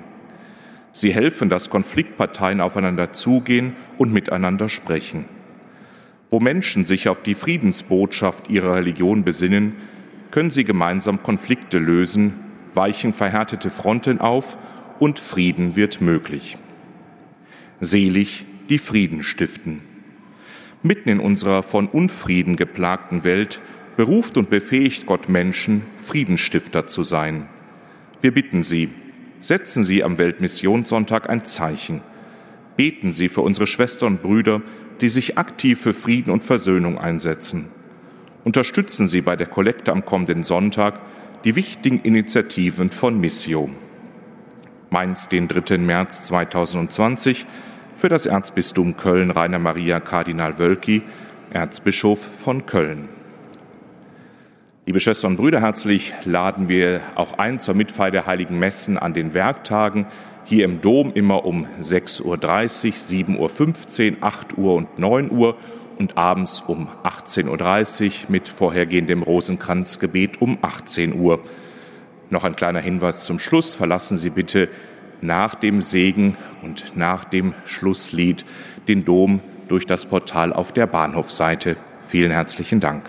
Sie 0.93 1.12
helfen, 1.12 1.48
dass 1.48 1.68
Konfliktparteien 1.68 2.60
aufeinander 2.60 3.12
zugehen 3.12 3.74
und 3.97 4.12
miteinander 4.12 4.68
sprechen. 4.68 5.24
Wo 6.30 6.39
Menschen 6.39 6.85
sich 6.85 7.09
auf 7.09 7.24
die 7.24 7.35
Friedensbotschaft 7.35 8.48
ihrer 8.51 8.76
Religion 8.76 9.24
besinnen, 9.24 9.74
können 10.30 10.52
sie 10.52 10.62
gemeinsam 10.62 11.24
Konflikte 11.24 11.78
lösen, 11.78 12.35
weichen 12.72 13.12
verhärtete 13.12 13.68
Fronten 13.68 14.20
auf 14.20 14.56
und 15.01 15.18
Frieden 15.18 15.74
wird 15.74 16.01
möglich. 16.01 16.56
Selig, 17.81 18.45
die 18.69 18.79
Frieden 18.79 19.23
stiften. 19.23 19.83
Mitten 20.83 21.09
in 21.09 21.21
unserer 21.21 21.63
von 21.63 21.87
Unfrieden 21.87 22.57
geplagten 22.57 23.25
Welt 23.25 23.61
beruft 23.97 24.37
und 24.37 24.51
befähigt 24.51 25.07
Gott 25.07 25.29
Menschen, 25.29 25.83
Friedensstifter 25.97 26.87
zu 26.87 27.03
sein. 27.03 27.49
Wir 28.21 28.33
bitten 28.33 28.63
Sie, 28.63 28.91
setzen 29.41 29.85
Sie 29.85 30.03
am 30.03 30.19
Weltmissionssonntag 30.19 31.31
ein 31.31 31.45
Zeichen. 31.45 32.01
Beten 32.77 33.13
Sie 33.13 33.29
für 33.29 33.43
unsere 33.43 33.67
Schwestern 33.67 34.15
und 34.15 34.23
Brüder, 34.23 34.63
die 35.01 35.09
sich 35.09 35.39
aktiv 35.39 35.81
für 35.81 35.95
Frieden 35.95 36.31
und 36.33 36.45
Versöhnung 36.45 36.99
einsetzen. 36.99 37.67
Unterstützen 38.45 39.07
Sie 39.07 39.21
bei 39.21 39.37
der 39.37 39.47
Kollekte 39.47 39.93
am 39.93 40.05
kommenden 40.05 40.43
Sonntag 40.43 41.01
die 41.45 41.55
wichtigen 41.55 42.01
Initiativen 42.01 42.91
von 42.91 43.21
Missio. 43.21 43.71
Mainz, 44.90 45.28
den 45.28 45.48
3. 45.48 45.78
März 45.78 46.24
2020, 46.24 47.47
für 47.94 48.09
das 48.09 48.27
Erzbistum 48.27 48.97
Köln 48.97 49.31
Rainer 49.31 49.59
Maria 49.59 50.01
Kardinal 50.01 50.59
Wölki, 50.59 51.02
Erzbischof 51.51 52.20
von 52.43 52.66
Köln. 52.66 53.09
Liebe 54.86 55.01
Schwestern 55.01 55.32
und 55.32 55.36
Brüder, 55.36 55.60
herzlich 55.60 56.15
laden 56.24 56.69
wir 56.69 57.02
auch 57.15 57.39
ein 57.39 57.60
zur 57.60 57.74
Mitfeier 57.74 58.10
der 58.10 58.27
Heiligen 58.27 58.59
Messen 58.59 58.97
an 58.97 59.12
den 59.12 59.35
Werktagen 59.35 60.06
hier 60.44 60.65
im 60.65 60.81
Dom 60.81 61.12
immer 61.12 61.44
um 61.44 61.66
6.30 61.78 62.24
Uhr, 62.24 62.36
7.15 62.39 64.12
Uhr, 64.12 64.16
8 64.23 64.56
Uhr 64.56 64.74
und 64.74 64.98
9 64.98 65.31
Uhr 65.31 65.56
und 65.98 66.16
abends 66.16 66.60
um 66.66 66.89
18.30 67.05 68.06
Uhr 68.06 68.12
mit 68.28 68.48
vorhergehendem 68.48 69.23
Rosenkranzgebet 69.23 70.40
um 70.40 70.56
18 70.62 71.15
Uhr. 71.15 71.40
Noch 72.31 72.45
ein 72.45 72.57
kleiner 72.57 72.81
Hinweis 72.81 73.25
zum 73.25 73.39
Schluss. 73.39 73.75
Verlassen 73.75 74.19
Sie 74.19 74.31
bitte 74.31 74.69
nach 75.21 75.55
dem 75.55 75.81
Segen 75.81 76.37
und 76.63 76.97
nach 76.97 77.25
dem 77.25 77.55
Schlusslied 77.65 78.45
den 78.87 79.05
Dom 79.05 79.41
durch 79.69 79.87
das 79.87 80.07
Portal 80.07 80.53
auf 80.53 80.73
der 80.73 80.87
Bahnhofseite. 80.87 81.77
Vielen 82.07 82.31
herzlichen 82.31 82.81
Dank. 82.81 83.09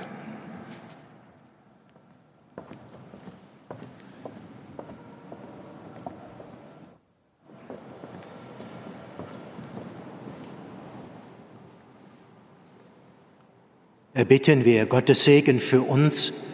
Erbitten 14.14 14.66
wir 14.66 14.86
Gottes 14.86 15.24
Segen 15.24 15.62
für 15.62 15.82
uns 15.82 16.49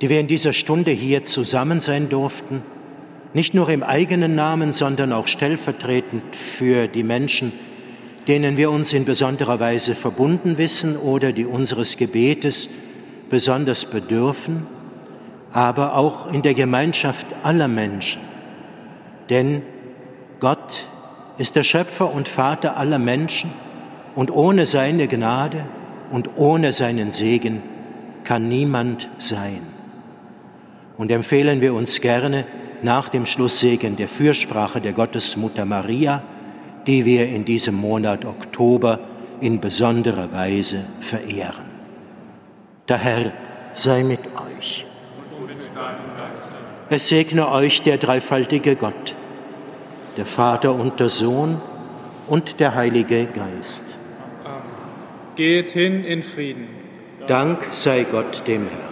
die 0.00 0.08
wir 0.08 0.20
in 0.20 0.26
dieser 0.26 0.52
Stunde 0.52 0.90
hier 0.90 1.24
zusammen 1.24 1.80
sein 1.80 2.08
durften, 2.08 2.62
nicht 3.34 3.54
nur 3.54 3.68
im 3.68 3.82
eigenen 3.82 4.34
Namen, 4.34 4.72
sondern 4.72 5.12
auch 5.12 5.28
stellvertretend 5.28 6.34
für 6.34 6.88
die 6.88 7.02
Menschen, 7.02 7.52
denen 8.26 8.56
wir 8.56 8.70
uns 8.70 8.92
in 8.92 9.04
besonderer 9.04 9.60
Weise 9.60 9.94
verbunden 9.94 10.58
wissen 10.58 10.96
oder 10.96 11.32
die 11.32 11.46
unseres 11.46 11.96
Gebetes 11.96 12.70
besonders 13.28 13.84
bedürfen, 13.84 14.66
aber 15.52 15.96
auch 15.96 16.32
in 16.32 16.42
der 16.42 16.54
Gemeinschaft 16.54 17.26
aller 17.42 17.68
Menschen. 17.68 18.20
Denn 19.28 19.62
Gott 20.40 20.86
ist 21.38 21.56
der 21.56 21.64
Schöpfer 21.64 22.12
und 22.12 22.28
Vater 22.28 22.76
aller 22.76 22.98
Menschen 22.98 23.50
und 24.14 24.30
ohne 24.30 24.66
seine 24.66 25.06
Gnade 25.06 25.64
und 26.10 26.30
ohne 26.36 26.72
seinen 26.72 27.10
Segen 27.10 27.62
kann 28.24 28.48
niemand 28.48 29.08
sein. 29.18 29.79
Und 31.00 31.10
empfehlen 31.10 31.62
wir 31.62 31.72
uns 31.72 32.02
gerne 32.02 32.44
nach 32.82 33.08
dem 33.08 33.24
Schlusssegen 33.24 33.96
der 33.96 34.06
Fürsprache 34.06 34.82
der 34.82 34.92
Gottesmutter 34.92 35.64
Maria, 35.64 36.22
die 36.86 37.06
wir 37.06 37.26
in 37.26 37.46
diesem 37.46 37.74
Monat 37.74 38.26
Oktober 38.26 39.00
in 39.40 39.62
besonderer 39.62 40.30
Weise 40.30 40.84
verehren. 41.00 41.64
Der 42.86 42.98
Herr 42.98 43.32
sei 43.72 44.02
mit 44.02 44.20
euch. 44.58 44.84
Es 46.90 47.08
segne 47.08 47.50
euch 47.50 47.80
der 47.80 47.96
dreifaltige 47.96 48.76
Gott, 48.76 49.14
der 50.18 50.26
Vater 50.26 50.74
und 50.74 51.00
der 51.00 51.08
Sohn 51.08 51.62
und 52.28 52.60
der 52.60 52.74
Heilige 52.74 53.24
Geist. 53.24 53.96
Geht 55.34 55.70
hin 55.70 56.04
in 56.04 56.22
Frieden. 56.22 56.68
Dank 57.26 57.68
sei 57.72 58.04
Gott 58.04 58.42
dem 58.46 58.68
Herrn. 58.68 58.89